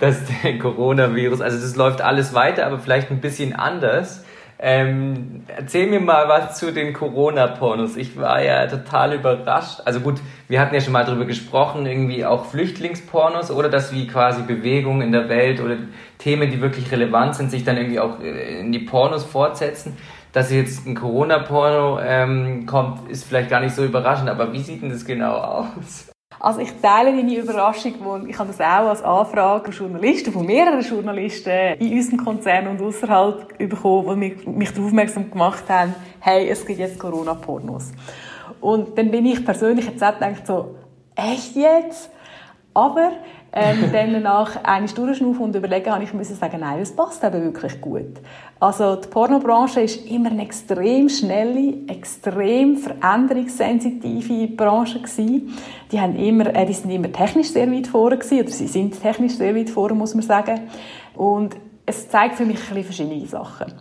dass 0.00 0.20
der 0.42 0.58
Coronavirus, 0.58 1.42
also 1.42 1.60
das 1.60 1.76
läuft 1.76 2.00
alles 2.00 2.32
weiter, 2.32 2.66
aber 2.66 2.78
vielleicht 2.78 3.10
ein 3.10 3.20
bisschen 3.20 3.54
anders. 3.54 4.24
Ähm, 4.64 5.42
erzähl 5.48 5.88
mir 5.88 5.98
mal 5.98 6.28
was 6.28 6.56
zu 6.56 6.72
den 6.72 6.92
Corona-Pornos. 6.92 7.96
Ich 7.96 8.16
war 8.16 8.40
ja 8.44 8.68
total 8.68 9.14
überrascht. 9.14 9.80
Also 9.84 9.98
gut, 9.98 10.20
wir 10.46 10.60
hatten 10.60 10.72
ja 10.72 10.80
schon 10.80 10.92
mal 10.92 11.04
darüber 11.04 11.24
gesprochen, 11.24 11.84
irgendwie 11.84 12.24
auch 12.24 12.44
Flüchtlingspornos 12.44 13.50
oder 13.50 13.68
dass 13.68 13.92
wie 13.92 14.06
quasi 14.06 14.42
Bewegungen 14.42 15.02
in 15.02 15.10
der 15.10 15.28
Welt 15.28 15.60
oder 15.60 15.78
Themen, 16.18 16.48
die 16.48 16.60
wirklich 16.60 16.92
relevant 16.92 17.34
sind, 17.34 17.50
sich 17.50 17.64
dann 17.64 17.76
irgendwie 17.76 17.98
auch 17.98 18.20
äh, 18.20 18.60
in 18.60 18.70
die 18.70 18.78
Pornos 18.78 19.24
fortsetzen. 19.24 19.96
Dass 20.32 20.52
jetzt 20.52 20.86
ein 20.86 20.94
Corona-Porno 20.94 21.98
ähm, 22.00 22.64
kommt, 22.64 23.10
ist 23.10 23.24
vielleicht 23.24 23.50
gar 23.50 23.60
nicht 23.60 23.74
so 23.74 23.84
überraschend, 23.84 24.30
aber 24.30 24.52
wie 24.52 24.60
sieht 24.60 24.80
denn 24.80 24.90
das 24.90 25.04
genau 25.04 25.34
aus? 25.38 26.11
Also 26.40 26.60
ich 26.60 26.72
teile 26.80 27.14
deine 27.14 27.36
Überraschung, 27.36 27.94
wo 28.00 28.16
ich 28.26 28.38
habe 28.38 28.48
das 28.48 28.60
auch 28.60 28.88
als 28.88 29.02
Anfrage 29.02 29.70
von 29.70 29.86
Journalisten, 29.88 30.32
von 30.32 30.44
mehreren 30.44 30.80
Journalisten 30.80 31.78
in 31.78 31.92
unserem 31.92 32.24
Konzern 32.24 32.66
und 32.66 32.82
außerhalb 32.82 33.58
bekommen, 33.58 34.20
die 34.20 34.48
mich 34.48 34.70
darauf 34.70 34.86
aufmerksam 34.86 35.30
gemacht 35.30 35.64
haben, 35.68 35.94
hey, 36.20 36.48
es 36.48 36.66
gibt 36.66 36.80
jetzt 36.80 36.98
Corona-Pornos. 36.98 37.92
Und 38.60 38.96
dann 38.96 39.10
bin 39.10 39.26
ich 39.26 39.44
persönlich 39.44 39.86
jetzt 39.86 40.02
auch 40.02 40.14
gedacht 40.14 40.46
so, 40.46 40.76
echt 41.14 41.56
jetzt? 41.56 42.10
Aber 42.74 43.12
ähm, 43.52 43.84
dann 43.92 44.22
nach 44.22 44.62
einer 44.64 44.86
durchschnaufen 44.86 45.44
und 45.44 45.56
überlegen, 45.56 45.90
habe 45.90 46.04
ich 46.04 46.12
müssen 46.14 46.36
sagen, 46.36 46.60
nein, 46.60 46.80
das 46.80 46.92
passt 46.92 47.22
eben 47.22 47.42
wirklich 47.42 47.80
gut. 47.80 48.20
Also 48.58 48.96
die 48.96 49.08
Pornobranche 49.08 49.80
ist 49.80 50.06
immer 50.06 50.30
eine 50.30 50.42
extrem 50.42 51.08
schnelle, 51.08 51.74
extrem 51.88 52.76
veränderungssensitive 52.76 54.48
Branche 54.48 55.00
gewesen. 55.00 55.56
Die 55.90 56.00
haben 56.00 56.16
immer, 56.16 56.54
äh, 56.54 56.64
die 56.66 56.72
sind 56.72 56.90
immer 56.90 57.12
technisch 57.12 57.48
sehr 57.48 57.70
weit 57.70 57.86
vorne 57.86 58.18
gewesen, 58.18 58.40
oder 58.40 58.50
sie 58.50 58.66
sind 58.66 59.00
technisch 59.00 59.34
sehr 59.34 59.54
weit 59.54 59.70
vorne, 59.70 59.94
muss 59.94 60.14
man 60.14 60.22
sagen. 60.22 60.60
Und 61.14 61.56
es 61.84 62.08
zeigt 62.08 62.36
für 62.36 62.44
mich 62.44 62.58
ein 62.58 62.74
bisschen 62.74 62.84
verschiedene 62.84 63.26
Sachen. 63.26 63.72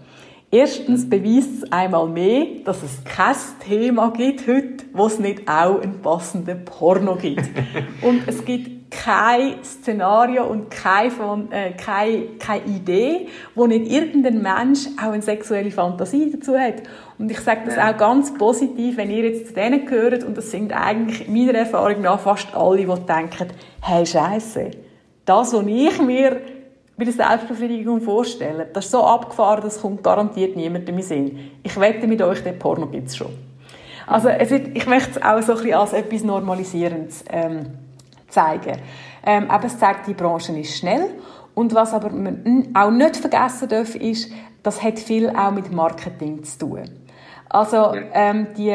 Erstens 0.53 1.09
beweist 1.09 1.63
es 1.63 1.71
einmal 1.71 2.07
mehr, 2.09 2.45
dass 2.65 2.83
es 2.83 3.01
kein 3.05 3.35
Thema 3.65 4.11
gibt 4.11 4.47
heute, 4.47 4.83
wo 4.91 5.05
es 5.05 5.17
nicht 5.17 5.47
auch 5.47 5.79
einen 5.79 6.01
passenden 6.01 6.65
Porno 6.65 7.15
gibt. 7.15 7.49
Und 8.01 8.27
es 8.27 8.43
gibt 8.43 8.80
kein 8.91 9.63
Szenario 9.63 10.45
und 10.45 10.69
keine, 10.69 11.47
äh, 11.49 11.71
keine, 11.71 12.23
keine 12.37 12.65
Idee, 12.65 13.27
wo 13.55 13.65
nicht 13.65 13.89
irgendein 13.89 14.41
Mensch 14.41 14.87
auch 15.01 15.13
eine 15.13 15.21
sexuelle 15.21 15.71
Fantasie 15.71 16.29
dazu 16.31 16.57
hat. 16.57 16.83
Und 17.17 17.31
ich 17.31 17.39
sage 17.39 17.61
das 17.65 17.77
auch 17.77 17.97
ganz 17.97 18.33
positiv, 18.33 18.97
wenn 18.97 19.09
ihr 19.09 19.23
jetzt 19.23 19.47
zu 19.47 19.53
denen 19.53 19.85
gehört, 19.85 20.23
und 20.23 20.37
das 20.37 20.51
sind 20.51 20.73
eigentlich 20.73 21.27
meiner 21.29 21.59
Erfahrung 21.59 22.01
nach 22.01 22.19
fast 22.19 22.53
alle, 22.53 22.85
die 22.85 22.85
denken, 22.85 23.47
hey 23.81 24.05
Scheiße, 24.05 24.71
das, 25.25 25.53
was 25.53 25.65
ich 25.65 26.01
mir 26.01 26.41
bei 26.97 27.05
der 27.05 27.13
Selbstbefriedigung 27.13 28.01
vorstelle, 28.01 28.67
das 28.73 28.85
ist 28.85 28.91
so 28.91 29.03
abgefahren, 29.03 29.61
das 29.63 29.81
kommt 29.81 30.03
garantiert 30.03 30.55
niemand 30.57 30.89
in 30.89 31.01
Sinn. 31.01 31.39
Ich 31.63 31.79
wette 31.79 32.07
mit 32.07 32.21
euch, 32.21 32.43
den 32.43 32.59
Porno 32.59 32.87
gibt 32.87 33.07
es 33.07 33.17
schon. 33.17 33.31
Also 34.05 34.27
es 34.27 34.49
wird, 34.49 34.75
ich 34.75 34.85
möchte 34.85 35.11
es 35.11 35.21
auch 35.21 35.41
so 35.41 35.53
ein 35.53 35.57
bisschen 35.59 35.73
als 35.75 35.93
etwas 35.93 36.23
Normalisierendes 36.23 37.23
ähm, 37.29 37.67
zeigen. 38.31 38.79
Ähm, 39.25 39.49
aber 39.49 39.65
es 39.65 39.77
zeigt, 39.77 40.07
die 40.07 40.13
Branche 40.13 40.57
ist 40.57 40.77
schnell. 40.77 41.09
Und 41.53 41.75
was 41.75 41.93
aber 41.93 42.09
man 42.09 42.69
auch 42.73 42.91
nicht 42.91 43.17
vergessen 43.17 43.69
darf, 43.69 43.95
ist, 43.95 44.31
das 44.63 44.81
hat 44.81 44.99
viel 44.99 45.29
auch 45.29 45.51
mit 45.51 45.71
Marketing 45.71 46.43
zu 46.43 46.59
tun. 46.59 46.89
Also 47.49 47.93
ähm, 48.13 48.47
die, 48.57 48.73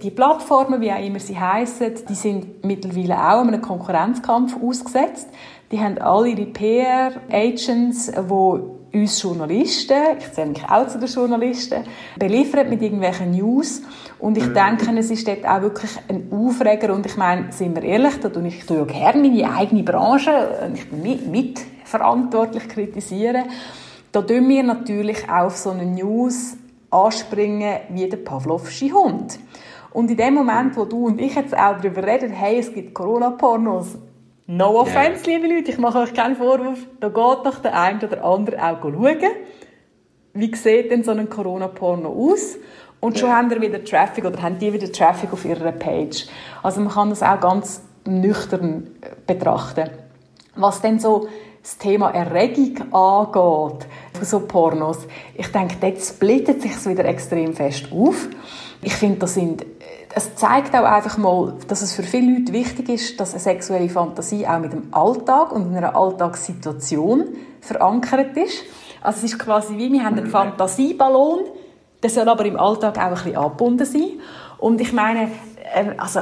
die 0.00 0.10
Plattformen, 0.12 0.80
wie 0.80 0.92
auch 0.92 1.04
immer 1.04 1.18
sie 1.18 1.38
heißen, 1.38 1.94
die 2.08 2.14
sind 2.14 2.64
mittlerweile 2.64 3.16
auch 3.16 3.40
einem 3.40 3.60
Konkurrenzkampf 3.60 4.56
ausgesetzt. 4.62 5.28
Die 5.72 5.80
haben 5.80 5.98
alle 5.98 6.28
ihre 6.28 6.46
PR-Agents, 6.46 8.12
die 8.12 8.77
uns 8.92 9.22
Journalisten, 9.22 10.18
ich 10.18 10.32
zähle 10.32 10.48
mich 10.50 10.64
auch 10.68 10.86
zu 10.86 10.98
den 10.98 11.08
Journalisten, 11.08 11.84
beliefert 12.16 12.68
mit 12.68 12.82
irgendwelchen 12.82 13.32
News. 13.32 13.82
Und 14.18 14.36
ich 14.36 14.46
mhm. 14.46 14.54
denke, 14.54 14.98
es 14.98 15.10
ist 15.10 15.26
dort 15.26 15.46
auch 15.46 15.62
wirklich 15.62 15.90
ein 16.08 16.28
Aufreger. 16.30 16.94
Und 16.94 17.06
ich 17.06 17.16
meine, 17.16 17.52
sind 17.52 17.74
wir 17.74 17.82
ehrlich, 17.82 18.18
da 18.20 18.28
tue 18.28 18.46
ich 18.48 18.64
tue 18.64 18.78
ja 18.78 18.84
gerne 18.84 19.28
meine 19.28 19.54
eigene 19.54 19.82
Branche, 19.82 20.70
ich 20.74 20.88
bin 20.88 21.02
mit, 21.02 21.26
mitverantwortlich 21.28 22.68
kritisieren. 22.68 23.44
Da 24.12 24.22
tun 24.22 24.48
wir 24.48 24.62
natürlich 24.62 25.28
auf 25.30 25.56
so 25.56 25.70
eine 25.70 25.84
News 25.84 26.56
anspringen 26.90 27.80
wie 27.90 28.08
der 28.08 28.16
Pavlovsche 28.16 28.90
Hund. 28.92 29.38
Und 29.90 30.10
in 30.10 30.16
dem 30.16 30.34
Moment, 30.34 30.76
wo 30.76 30.84
du 30.84 31.06
und 31.06 31.20
ich 31.20 31.34
jetzt 31.34 31.54
auch 31.54 31.76
darüber 31.80 32.06
reden, 32.06 32.30
hey, 32.30 32.58
es 32.58 32.72
gibt 32.72 32.94
Corona-Pornos, 32.94 33.98
No 34.50 34.80
offense, 34.80 35.28
yeah. 35.28 35.36
liebe 35.36 35.54
Leute, 35.54 35.70
ich 35.72 35.76
mache 35.76 35.98
euch 35.98 36.14
keinen 36.14 36.34
Vorwurf. 36.34 36.78
Da 37.00 37.08
geht 37.08 37.16
doch 37.44 37.58
der 37.58 37.78
eine 37.78 38.00
oder 38.00 38.24
andere 38.24 38.56
auch 38.56 38.80
schauen. 38.80 39.18
Wie 40.32 40.56
sieht 40.56 40.90
denn 40.90 41.04
so 41.04 41.10
ein 41.10 41.28
Corona-Porno 41.28 42.08
aus? 42.08 42.56
Und 42.98 43.18
schon 43.18 43.28
yeah. 43.28 43.36
haben 43.36 43.50
wir 43.50 43.60
wieder 43.60 43.84
Traffic 43.84 44.24
oder 44.24 44.40
haben 44.40 44.58
die 44.58 44.72
wieder 44.72 44.90
Traffic 44.90 45.34
auf 45.34 45.44
ihrer 45.44 45.72
Page. 45.72 46.26
Also 46.62 46.80
man 46.80 46.90
kann 46.90 47.10
das 47.10 47.22
auch 47.22 47.38
ganz 47.38 47.82
nüchtern 48.06 48.86
äh, 49.02 49.10
betrachten. 49.26 49.90
Was 50.56 50.80
denn 50.80 50.98
so 50.98 51.28
das 51.62 51.76
Thema 51.76 52.08
Erregung 52.12 52.90
angeht, 52.94 53.86
so 54.22 54.40
Pornos, 54.40 55.06
ich 55.34 55.48
denke, 55.48 55.76
dort 55.78 56.00
splittet 56.00 56.62
sich 56.62 56.86
wieder 56.86 57.04
extrem 57.04 57.52
fest 57.52 57.88
auf. 57.92 58.28
Ich 58.80 58.94
finde, 58.94 59.18
das 59.18 59.34
sind 59.34 59.66
es 60.14 60.34
zeigt 60.36 60.74
auch 60.74 60.84
einfach 60.84 61.18
mal, 61.18 61.54
dass 61.68 61.82
es 61.82 61.94
für 61.94 62.02
viele 62.02 62.38
Leute 62.38 62.52
wichtig 62.52 62.88
ist, 62.88 63.20
dass 63.20 63.32
eine 63.32 63.40
sexuelle 63.40 63.88
Fantasie 63.88 64.46
auch 64.46 64.58
mit 64.58 64.72
dem 64.72 64.88
Alltag 64.92 65.52
und 65.52 65.76
einer 65.76 65.94
Alltagssituation 65.94 67.24
verankert 67.60 68.36
ist. 68.36 68.64
Also 69.02 69.18
es 69.18 69.32
ist 69.32 69.38
quasi 69.38 69.76
wie, 69.76 69.92
wir 69.92 70.04
haben 70.04 70.18
einen 70.18 70.26
Fantasieballon, 70.26 71.40
der 72.02 72.10
soll 72.10 72.28
aber 72.28 72.44
im 72.44 72.58
Alltag 72.58 72.98
auch 72.98 73.02
ein 73.02 73.14
bisschen 73.14 73.36
angebunden 73.36 73.84
sein. 73.84 74.10
Und 74.58 74.80
ich 74.80 74.92
meine, 74.92 75.30
ähm, 75.74 75.94
also 75.98 76.20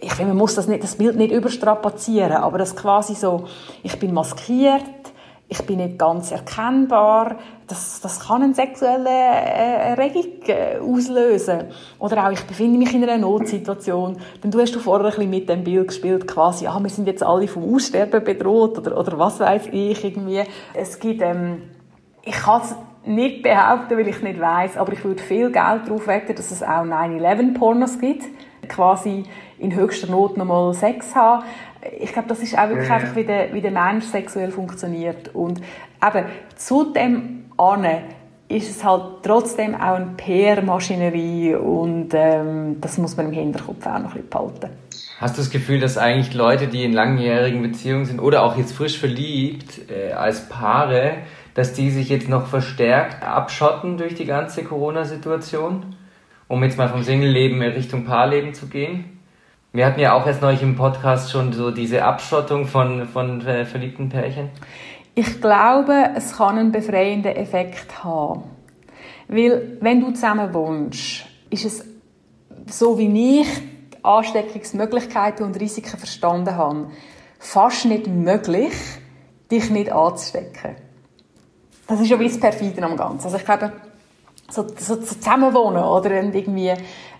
ich 0.00 0.12
finde, 0.12 0.30
man 0.30 0.38
muss 0.38 0.54
das, 0.54 0.66
nicht, 0.66 0.82
das 0.82 0.96
Bild 0.96 1.16
nicht 1.16 1.32
überstrapazieren, 1.32 2.32
aber 2.32 2.58
das 2.58 2.76
quasi 2.76 3.14
so, 3.14 3.46
ich 3.82 3.98
bin 3.98 4.12
maskiert, 4.12 4.84
ich 5.52 5.66
bin 5.66 5.76
nicht 5.76 5.98
ganz 5.98 6.32
erkennbar. 6.32 7.36
Das, 7.66 8.00
das 8.00 8.20
kann 8.20 8.42
eine 8.42 8.54
sexuelle 8.54 9.08
äh, 9.10 9.90
Erregung 9.90 10.42
äh, 10.46 10.78
auslösen. 10.78 11.64
Oder 11.98 12.26
auch, 12.26 12.32
ich 12.32 12.42
befinde 12.44 12.78
mich 12.78 12.94
in 12.94 13.02
einer 13.02 13.18
Notsituation. 13.18 14.16
Dann 14.40 14.50
du 14.50 14.60
hast 14.60 14.74
du 14.74 14.78
vorher 14.78 15.06
ein 15.06 15.10
bisschen 15.10 15.30
mit 15.30 15.48
dem 15.50 15.62
Bild 15.62 15.88
gespielt, 15.88 16.26
quasi, 16.26 16.66
ah, 16.66 16.80
wir 16.80 16.88
sind 16.88 17.06
jetzt 17.06 17.22
alle 17.22 17.46
vom 17.48 17.74
Aussterben 17.74 18.24
bedroht 18.24 18.78
oder, 18.78 18.98
oder 18.98 19.18
was 19.18 19.40
weiß 19.40 19.68
ich 19.72 20.02
irgendwie. 20.02 20.42
Es 20.72 20.98
gibt, 20.98 21.20
ähm, 21.20 21.62
ich 22.22 22.32
kann 22.34 22.62
es 22.62 22.74
nicht 23.04 23.42
behaupten, 23.42 23.98
weil 23.98 24.08
ich 24.08 24.22
nicht 24.22 24.40
weiß, 24.40 24.78
aber 24.78 24.92
ich 24.94 25.04
würde 25.04 25.22
viel 25.22 25.50
Geld 25.50 25.86
darauf 25.86 26.06
wetten, 26.06 26.34
dass 26.34 26.50
es 26.50 26.62
auch 26.62 26.84
9-11-Pornos 26.84 27.98
gibt. 27.98 28.24
Quasi 28.68 29.24
in 29.58 29.74
höchster 29.74 30.10
Not 30.10 30.36
nochmal 30.36 30.72
Sex 30.72 31.14
haben 31.14 31.44
ich 31.98 32.12
glaube, 32.12 32.28
das 32.28 32.40
ist 32.40 32.56
auch 32.58 32.68
wirklich 32.68 32.88
ja. 32.88 32.96
einfach, 32.96 33.16
wie 33.16 33.24
der, 33.24 33.52
wie 33.52 33.60
der 33.60 33.70
Mensch 33.70 34.04
sexuell 34.04 34.50
funktioniert. 34.50 35.34
Und 35.34 35.60
eben, 36.04 36.26
zu 36.56 36.92
dem 36.92 37.44
an 37.56 37.86
ist 38.48 38.70
es 38.70 38.84
halt 38.84 39.22
trotzdem 39.22 39.74
auch 39.74 39.94
eine 39.94 40.14
PR-Maschinerie 40.16 41.54
und 41.54 42.10
ähm, 42.12 42.80
das 42.80 42.98
muss 42.98 43.16
man 43.16 43.26
im 43.26 43.32
Hinterkopf 43.32 43.86
auch 43.86 43.98
noch 43.98 44.14
ein 44.14 44.22
bisschen 44.22 44.28
behalten. 44.28 44.70
Hast 45.18 45.38
du 45.38 45.40
das 45.40 45.50
Gefühl, 45.50 45.80
dass 45.80 45.96
eigentlich 45.96 46.34
Leute, 46.34 46.66
die 46.66 46.84
in 46.84 46.92
langjährigen 46.92 47.62
Beziehungen 47.62 48.04
sind 48.04 48.20
oder 48.20 48.42
auch 48.42 48.58
jetzt 48.58 48.72
frisch 48.72 48.98
verliebt 48.98 49.90
äh, 49.90 50.12
als 50.12 50.48
Paare, 50.48 51.18
dass 51.54 51.72
die 51.72 51.90
sich 51.90 52.08
jetzt 52.08 52.28
noch 52.28 52.46
verstärkt 52.46 53.22
abschotten 53.22 53.96
durch 53.96 54.14
die 54.14 54.24
ganze 54.24 54.64
Corona-Situation, 54.64 55.96
um 56.48 56.62
jetzt 56.62 56.76
mal 56.76 56.88
vom 56.88 57.02
Single-Leben 57.02 57.62
Richtung 57.62 58.04
Paarleben 58.04 58.52
zu 58.52 58.66
gehen? 58.66 59.21
Wir 59.74 59.86
hatten 59.86 60.00
ja 60.00 60.12
auch 60.12 60.26
erst 60.26 60.42
neulich 60.42 60.62
im 60.62 60.76
Podcast 60.76 61.30
schon 61.30 61.54
so 61.54 61.70
diese 61.70 62.04
Abschottung 62.04 62.66
von, 62.66 63.08
von 63.08 63.40
äh, 63.46 63.64
verliebten 63.64 64.10
Pärchen. 64.10 64.50
Ich 65.14 65.40
glaube, 65.40 66.10
es 66.14 66.36
kann 66.36 66.58
einen 66.58 66.72
befreienden 66.72 67.34
Effekt 67.34 68.04
haben. 68.04 68.42
Weil, 69.28 69.78
wenn 69.80 70.00
du 70.00 70.10
zusammen 70.12 70.52
wohnst, 70.52 71.24
ist 71.48 71.64
es 71.64 71.86
so 72.66 72.98
wie 72.98 73.40
ich 73.40 73.48
Ansteckungsmöglichkeiten 74.02 75.46
und 75.46 75.58
Risiken 75.58 75.96
verstanden 75.96 76.54
habe, 76.54 76.88
fast 77.38 77.86
nicht 77.86 78.06
möglich, 78.08 78.74
dich 79.50 79.70
nicht 79.70 79.90
anzustecken. 79.90 80.76
Das 81.86 81.98
ist 81.98 82.10
ja 82.10 82.20
wie 82.20 82.28
das 82.28 82.38
Perfide 82.38 82.82
am 82.82 82.96
Ganzen. 82.96 83.24
Also 83.24 83.38
ich 83.38 83.44
glaube, 83.44 83.72
so, 84.52 84.66
so, 84.78 84.96
zusammenwohnen 84.96 85.82
oder 85.82 86.10
irgendwie 86.10 86.72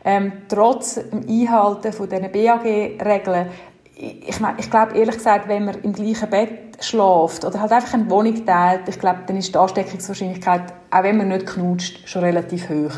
ähm, 0.05 0.33
trotz 0.49 0.95
dem 0.95 1.27
Einhalten 1.29 1.93
von 1.93 2.09
diesen 2.09 2.31
BAG-Regeln 2.31 3.47
ich, 4.03 4.41
mein, 4.41 4.57
ich 4.59 4.71
glaube 4.71 4.97
ehrlich 4.97 5.17
gesagt, 5.17 5.49
wenn 5.49 5.65
man 5.65 5.81
im 5.83 5.93
gleichen 5.93 6.29
Bett 6.29 6.85
schläft 6.85 7.45
oder 7.45 7.61
halt 7.61 7.73
einfach 7.73 7.95
eine 7.95 8.11
Wohnung 8.11 8.45
teilt, 8.45 8.89
ich 8.89 8.99
glaube, 8.99 9.21
dann 9.27 9.37
ist 9.37 9.55
die 9.55 9.59
Ansteckungswahrscheinlichkeit, 9.59 10.73
auch 10.91 11.03
wenn 11.03 11.19
man 11.19 11.29
nicht 11.29 11.47
knutscht, 11.47 12.09
schon 12.09 12.25
relativ 12.25 12.69
hoch. 12.69 12.97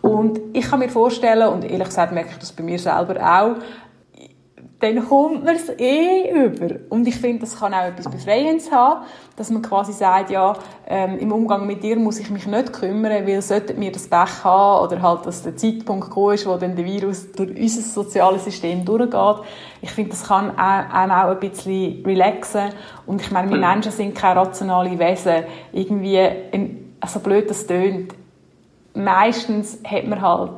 Und 0.00 0.40
ich 0.52 0.68
kann 0.68 0.78
mir 0.78 0.88
vorstellen, 0.88 1.48
und 1.48 1.64
ehrlich 1.64 1.88
gesagt 1.88 2.12
merke 2.12 2.30
ich 2.30 2.38
das 2.38 2.52
bei 2.52 2.62
mir 2.62 2.78
selber 2.78 3.16
auch, 3.20 3.56
dann 4.82 5.08
kommt 5.08 5.44
man 5.44 5.54
es 5.54 5.68
eh 5.78 6.28
über. 6.28 6.74
Und 6.88 7.06
ich 7.06 7.14
finde, 7.14 7.42
das 7.42 7.56
kann 7.56 7.72
auch 7.72 7.84
etwas 7.84 8.10
Befreiendes 8.10 8.72
haben, 8.72 9.04
dass 9.36 9.48
man 9.48 9.62
quasi 9.62 9.92
sagt, 9.92 10.30
ja, 10.30 10.54
ähm, 10.88 11.18
im 11.18 11.30
Umgang 11.30 11.68
mit 11.68 11.84
dir 11.84 11.96
muss 11.96 12.18
ich 12.18 12.30
mich 12.30 12.48
nicht 12.48 12.72
kümmern, 12.72 13.24
weil 13.24 13.40
sollte 13.42 13.74
mir 13.74 13.92
das 13.92 14.08
Pech 14.08 14.42
haben 14.42 14.84
oder 14.84 15.00
halt, 15.00 15.24
dass 15.24 15.44
der 15.44 15.56
Zeitpunkt 15.56 16.08
gekommen 16.08 16.34
ist, 16.34 16.46
wo 16.46 16.56
dann 16.56 16.74
der 16.74 16.84
Virus 16.84 17.30
durch 17.30 17.56
unser 17.56 17.80
soziales 17.82 18.44
System 18.44 18.84
durchgeht. 18.84 19.46
Ich 19.82 19.92
finde, 19.92 20.10
das 20.10 20.26
kann 20.26 20.50
auch, 20.58 21.10
auch 21.10 21.30
ein 21.30 21.38
bisschen 21.38 22.04
relaxen. 22.04 22.70
Und 23.06 23.22
ich 23.22 23.30
meine, 23.30 23.50
wir 23.50 23.58
Menschen 23.58 23.92
sind 23.92 24.16
keine 24.16 24.40
rationalen 24.40 24.98
Wesen. 24.98 25.44
Irgendwie, 25.72 26.28
in, 26.50 26.94
also 26.98 27.20
blöd 27.20 27.48
das 27.48 27.68
tönt, 27.68 28.14
meistens 28.94 29.78
hat 29.84 30.08
man 30.08 30.20
halt, 30.20 30.52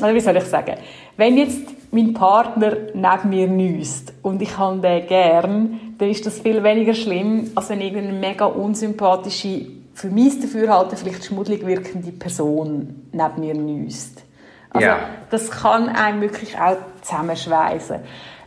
oder 0.00 0.14
wie 0.14 0.20
soll 0.20 0.36
ich 0.36 0.44
sagen, 0.44 0.76
wenn 1.18 1.36
jetzt 1.36 1.73
mein 1.94 2.12
Partner 2.12 2.72
neben 2.92 3.28
mir 3.28 3.46
nüsst 3.46 4.12
und 4.22 4.42
ich 4.42 4.58
habe 4.58 4.80
den 4.80 5.06
gern, 5.06 5.80
dann 5.96 6.10
ist 6.10 6.26
das 6.26 6.40
viel 6.40 6.62
weniger 6.64 6.92
schlimm, 6.92 7.52
als 7.54 7.70
wenn 7.70 7.80
irgendeine 7.80 8.18
mega 8.18 8.46
unsympathische, 8.46 9.66
für 9.94 10.08
mein 10.08 10.40
Dafürhalten 10.40 10.98
vielleicht 10.98 11.24
schmuddelig 11.24 11.64
wirkende 11.64 12.10
Person 12.10 13.08
neben 13.12 13.40
mir 13.40 13.54
nüsst. 13.54 14.24
Also, 14.70 14.88
ja. 14.88 14.98
das 15.30 15.50
kann 15.50 15.88
einem 15.88 16.20
wirklich 16.20 16.58
auch 16.58 16.76
zusammenschweißen. 17.02 18.00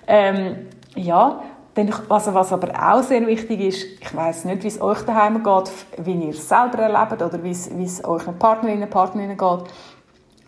Ähm, 0.07 0.55
ja, 0.95 1.41
dann, 1.75 1.93
also 2.10 2.33
was 2.33 2.51
aber 2.51 2.73
auch 2.91 3.03
sehr 3.03 3.25
wichtig 3.27 3.62
ist, 3.62 4.01
ich 4.01 4.13
weiß 4.13 4.43
nicht, 4.45 4.63
wie 4.63 4.67
es 4.67 4.81
euch 4.81 5.03
daheim 5.03 5.41
geht, 5.41 5.71
wie 5.99 6.25
ihr 6.25 6.31
es 6.31 6.49
selber 6.49 6.79
erlebt 6.79 7.21
oder 7.21 7.41
wie 7.43 7.51
es, 7.51 7.69
wie 7.77 7.86
es 7.86 8.03
euren 8.03 8.38
Partnerinnen 8.38 8.83
und 8.83 8.89
Partnerinnen 8.89 9.38
geht. 9.38 9.63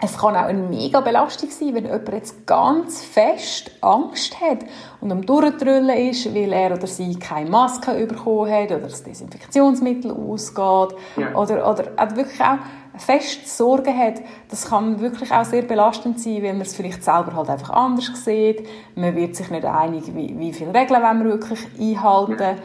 Es 0.01 0.17
kann 0.17 0.35
auch 0.35 0.45
eine 0.45 0.61
mega 0.61 1.01
Belastung 1.01 1.49
sein, 1.49 1.75
wenn 1.75 1.83
jemand 1.83 2.09
jetzt 2.13 2.47
ganz 2.47 3.03
fest 3.03 3.71
Angst 3.81 4.39
hat 4.39 4.59
und 5.01 5.11
am 5.11 5.25
Durchdrüllen 5.25 6.09
ist, 6.09 6.33
weil 6.33 6.53
er 6.53 6.73
oder 6.73 6.87
sie 6.87 7.19
keine 7.19 7.49
Maske 7.49 8.05
bekommen 8.05 8.49
hat 8.49 8.71
oder 8.71 8.87
das 8.87 9.03
Desinfektionsmittel 9.03 10.11
ausgeht 10.11 10.95
ja. 11.17 11.35
oder, 11.35 11.69
oder 11.69 12.15
wirklich 12.15 12.39
auch 12.39 12.59
fest 12.97 13.57
Sorgen 13.57 13.97
hat. 13.97 14.21
Das 14.49 14.69
kann 14.69 15.01
wirklich 15.01 15.31
auch 15.33 15.43
sehr 15.43 15.63
belastend 15.63 16.19
sein, 16.19 16.43
weil 16.43 16.53
man 16.53 16.61
es 16.61 16.75
vielleicht 16.75 17.03
selber 17.03 17.35
halt 17.35 17.49
einfach 17.49 17.71
anders 17.71 18.11
sieht. 18.23 18.65
Man 18.95 19.15
wird 19.17 19.35
sich 19.35 19.49
nicht 19.49 19.65
einig, 19.65 20.15
wie, 20.15 20.33
wie 20.39 20.53
viele 20.53 20.73
Regeln 20.73 21.01
man 21.01 21.25
wirklich 21.25 21.59
einhalten 21.77 22.39
ja. 22.39 22.55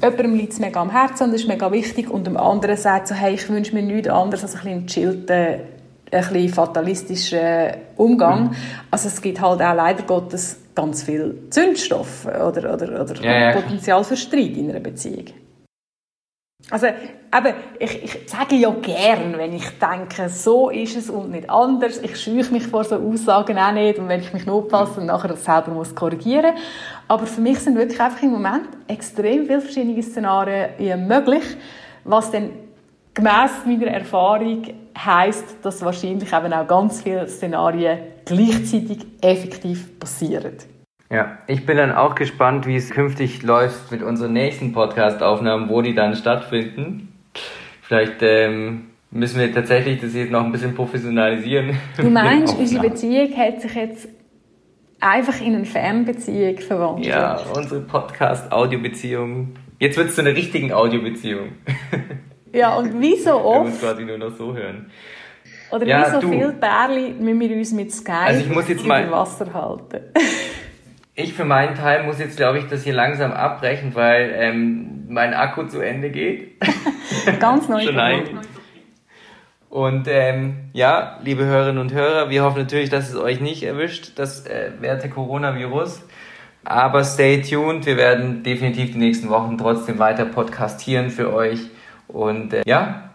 Jemandem 0.00 0.34
liegt 0.34 0.54
es 0.54 0.58
mega 0.58 0.80
am 0.80 0.90
Herzen 0.90 1.24
und 1.24 1.32
das 1.32 1.42
ist 1.42 1.48
mega 1.48 1.70
wichtig 1.70 2.10
und 2.10 2.26
dem 2.26 2.38
anderen 2.38 2.78
sagt 2.78 3.08
so, 3.08 3.14
hey, 3.14 3.34
ich 3.34 3.48
wünsche 3.50 3.74
mir 3.74 3.82
nichts 3.82 4.08
anderes 4.08 4.42
als 4.42 4.54
ein 4.56 4.62
bisschen 4.62 4.86
chillten 4.86 5.60
ein 6.12 6.32
bisschen 6.32 6.48
fatalistischen 6.54 7.76
Umgang. 7.96 8.44
Mhm. 8.44 8.56
Also 8.90 9.08
es 9.08 9.20
gibt 9.20 9.40
halt 9.40 9.62
auch 9.62 9.74
leider 9.74 10.02
Gottes 10.04 10.56
ganz 10.74 11.02
viel 11.02 11.42
Zündstoff 11.50 12.26
oder, 12.26 12.74
oder, 12.74 13.02
oder 13.02 13.22
ja. 13.22 13.52
Potenzial 13.52 14.04
für 14.04 14.16
Streit 14.16 14.56
in 14.56 14.70
einer 14.70 14.80
Beziehung. 14.80 15.26
Also, 16.70 16.86
eben, 16.86 17.54
ich, 17.80 18.04
ich 18.04 18.30
sage 18.30 18.54
ja 18.54 18.70
gern, 18.70 19.36
wenn 19.36 19.52
ich 19.52 19.68
denke, 19.78 20.28
so 20.28 20.70
ist 20.70 20.96
es 20.96 21.10
und 21.10 21.30
nicht 21.30 21.50
anders. 21.50 21.98
Ich 21.98 22.18
scheue 22.20 22.44
mich 22.50 22.66
vor 22.66 22.84
so 22.84 22.96
Aussagen 22.96 23.58
auch 23.58 23.72
nicht 23.72 23.98
und 23.98 24.08
wenn 24.08 24.20
ich 24.20 24.32
mich 24.32 24.46
notfalls 24.46 24.96
und 24.96 25.06
nachher 25.06 25.28
das 25.28 25.44
selber 25.44 25.72
muss 25.72 25.94
korrigieren. 25.94 26.54
Aber 27.08 27.26
für 27.26 27.40
mich 27.40 27.58
sind 27.58 27.76
wirklich 27.76 28.00
einfach 28.00 28.22
im 28.22 28.30
Moment 28.30 28.68
extrem 28.86 29.46
viele 29.46 29.60
verschiedene 29.60 30.02
Szenarien 30.02 31.06
möglich, 31.06 31.44
was 32.04 32.30
dann 32.30 32.50
gemäss 33.14 33.64
meiner 33.66 33.88
Erfahrung 33.88 34.62
heißt, 34.96 35.58
dass 35.62 35.84
wahrscheinlich 35.84 36.32
eben 36.32 36.52
auch 36.52 36.66
ganz 36.66 37.02
viele 37.02 37.28
Szenarien 37.28 37.98
gleichzeitig 38.24 38.98
effektiv 39.20 39.98
passieren. 39.98 40.54
Ja, 41.10 41.38
ich 41.46 41.66
bin 41.66 41.76
dann 41.76 41.92
auch 41.92 42.14
gespannt, 42.14 42.66
wie 42.66 42.76
es 42.76 42.90
künftig 42.90 43.42
läuft 43.42 43.90
mit 43.90 44.02
unseren 44.02 44.32
nächsten 44.32 44.72
Podcast-Aufnahmen, 44.72 45.68
wo 45.68 45.82
die 45.82 45.94
dann 45.94 46.16
stattfinden. 46.16 47.12
Vielleicht 47.82 48.22
ähm, 48.22 48.86
müssen 49.10 49.38
wir 49.38 49.52
tatsächlich 49.52 50.00
das 50.00 50.14
jetzt 50.14 50.32
noch 50.32 50.42
ein 50.42 50.52
bisschen 50.52 50.74
professionalisieren. 50.74 51.76
Du 51.98 52.08
meinst, 52.08 52.56
unsere 52.58 52.88
Beziehung 52.88 53.36
hat 53.36 53.60
sich 53.60 53.74
jetzt 53.74 54.08
einfach 55.00 55.38
in 55.42 55.54
eine 55.54 55.64
Fernbeziehung 55.66 56.58
verwandelt? 56.58 57.08
Ja, 57.08 57.38
unsere 57.54 57.80
Podcast-Audiobeziehung. 57.82 59.54
Jetzt 59.78 59.98
wird 59.98 60.08
es 60.08 60.14
zu 60.14 60.22
einer 60.22 60.34
richtigen 60.34 60.72
Audiobeziehung. 60.72 61.48
Ja, 62.52 62.76
und 62.76 63.00
wie 63.00 63.16
so 63.16 63.32
oft... 63.32 63.64
Wir 63.64 63.70
müssen 63.70 63.80
quasi 63.80 64.04
nur 64.04 64.18
noch 64.18 64.36
so 64.36 64.54
hören. 64.54 64.90
Oder 65.70 65.86
ja, 65.86 66.06
wie 66.06 66.10
so 66.10 66.20
du. 66.20 66.28
viele 66.28 66.52
Bärli 66.52 67.14
müssen 67.18 67.40
wir 67.40 67.56
uns 67.56 67.72
mit 67.72 67.92
Skype 67.92 68.14
also 68.14 68.40
ich 68.40 68.48
muss 68.48 68.68
jetzt 68.68 68.86
mal, 68.86 69.10
Wasser 69.10 69.54
halten. 69.54 70.00
ich 71.14 71.32
für 71.32 71.46
meinen 71.46 71.74
Teil 71.74 72.04
muss 72.04 72.18
jetzt, 72.18 72.36
glaube 72.36 72.58
ich, 72.58 72.66
das 72.66 72.84
hier 72.84 72.92
langsam 72.92 73.32
abbrechen, 73.32 73.94
weil 73.94 74.34
ähm, 74.34 75.04
mein 75.08 75.32
Akku 75.32 75.64
zu 75.64 75.80
Ende 75.80 76.10
geht. 76.10 76.60
Ganz 77.40 77.68
neu. 77.68 77.86
Und 79.72 80.06
ähm, 80.06 80.68
ja, 80.74 81.18
liebe 81.22 81.46
Hörerinnen 81.46 81.80
und 81.80 81.94
Hörer, 81.94 82.28
wir 82.28 82.42
hoffen 82.42 82.58
natürlich, 82.58 82.90
dass 82.90 83.08
es 83.08 83.16
euch 83.16 83.40
nicht 83.40 83.62
erwischt, 83.62 84.12
das 84.16 84.44
äh, 84.44 84.72
werte 84.80 85.08
Coronavirus. 85.08 86.02
Aber 86.62 87.04
stay 87.04 87.40
tuned, 87.40 87.86
wir 87.86 87.96
werden 87.96 88.42
definitiv 88.42 88.92
die 88.92 88.98
nächsten 88.98 89.30
Wochen 89.30 89.56
trotzdem 89.56 89.98
weiter 89.98 90.26
podcastieren 90.26 91.08
für 91.08 91.32
euch. 91.32 91.70
Und 92.12 92.52
äh, 92.52 92.62
ja, 92.66 93.10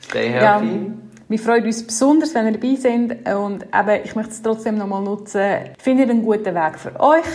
stay 0.00 0.30
healthy. 0.30 0.66
Ja. 0.66 0.82
Wir 1.28 1.38
freuen 1.38 1.64
uns 1.64 1.86
besonders, 1.86 2.34
wenn 2.34 2.46
ihr 2.46 2.52
dabei 2.52 2.74
seid. 2.76 3.34
Und 3.36 3.64
eben, 3.64 4.04
ich 4.04 4.14
möchte 4.16 4.32
es 4.32 4.40
trotzdem 4.40 4.78
nochmal 4.78 5.02
nutzen. 5.02 5.42
Findet 5.78 6.08
einen 6.08 6.24
guten 6.24 6.54
Weg 6.54 6.78
für 6.78 6.98
euch. 6.98 7.26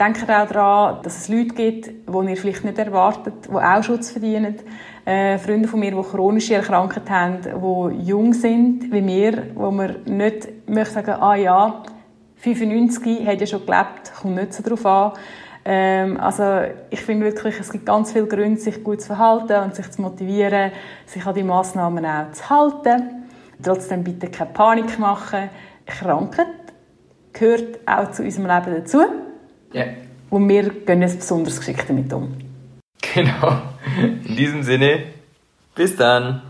Denkt 0.00 0.22
auch 0.28 0.46
daran, 0.46 1.02
dass 1.02 1.18
es 1.18 1.28
Leute 1.28 1.54
gibt, 1.54 1.86
die 1.86 2.30
ihr 2.30 2.36
vielleicht 2.36 2.64
nicht 2.64 2.78
erwartet, 2.78 3.34
die 3.46 3.54
auch 3.54 3.82
Schutz 3.82 4.10
verdienen. 4.10 4.56
Äh, 5.06 5.38
Freunde 5.38 5.68
von 5.68 5.80
mir, 5.80 5.90
die 5.90 6.02
chronische 6.02 6.54
Erkrankungen 6.54 7.08
haben, 7.08 7.38
die 7.42 8.06
jung 8.06 8.32
sind, 8.32 8.92
wie 8.92 9.06
wir, 9.06 9.54
wo 9.54 9.70
man 9.70 9.96
nicht 10.04 10.68
möchte 10.68 10.94
sagen, 10.94 11.12
ah 11.12 11.34
ja, 11.34 11.82
95 12.36 13.26
hat 13.26 13.40
ja 13.40 13.46
schon 13.46 13.64
gelebt, 13.64 14.12
kommt 14.20 14.34
nicht 14.34 14.52
so 14.52 14.62
darauf 14.62 14.84
an. 14.84 15.12
Ähm, 15.68 16.20
also 16.20 16.62
ich 16.90 17.00
finde 17.00 17.26
wirklich, 17.26 17.58
es 17.58 17.72
gibt 17.72 17.86
ganz 17.86 18.12
viele 18.12 18.26
Gründe, 18.26 18.60
sich 18.60 18.84
gut 18.84 19.00
zu 19.00 19.08
verhalten 19.08 19.64
und 19.64 19.74
sich 19.74 19.90
zu 19.90 20.00
motivieren, 20.00 20.70
sich 21.06 21.26
an 21.26 21.34
die 21.34 21.42
Massnahmen 21.42 22.06
auch 22.06 22.30
zu 22.30 22.48
halten. 22.48 23.24
Trotzdem 23.60 24.04
bitte 24.04 24.28
keine 24.28 24.50
Panik 24.50 24.96
machen. 25.00 25.50
Krankheit 25.84 26.46
gehört 27.32 27.80
auch 27.84 28.12
zu 28.12 28.22
unserem 28.22 28.46
Leben 28.46 28.76
dazu. 28.76 29.02
Yeah. 29.74 29.88
Und 30.30 30.48
wir 30.48 30.70
gehen 30.70 31.02
es 31.02 31.16
besonders 31.16 31.58
geschickt 31.58 31.84
damit 31.88 32.12
um. 32.12 32.36
Genau. 33.14 33.62
In 34.00 34.36
diesem 34.36 34.62
Sinne, 34.62 35.04
bis 35.74 35.96
dann. 35.96 36.42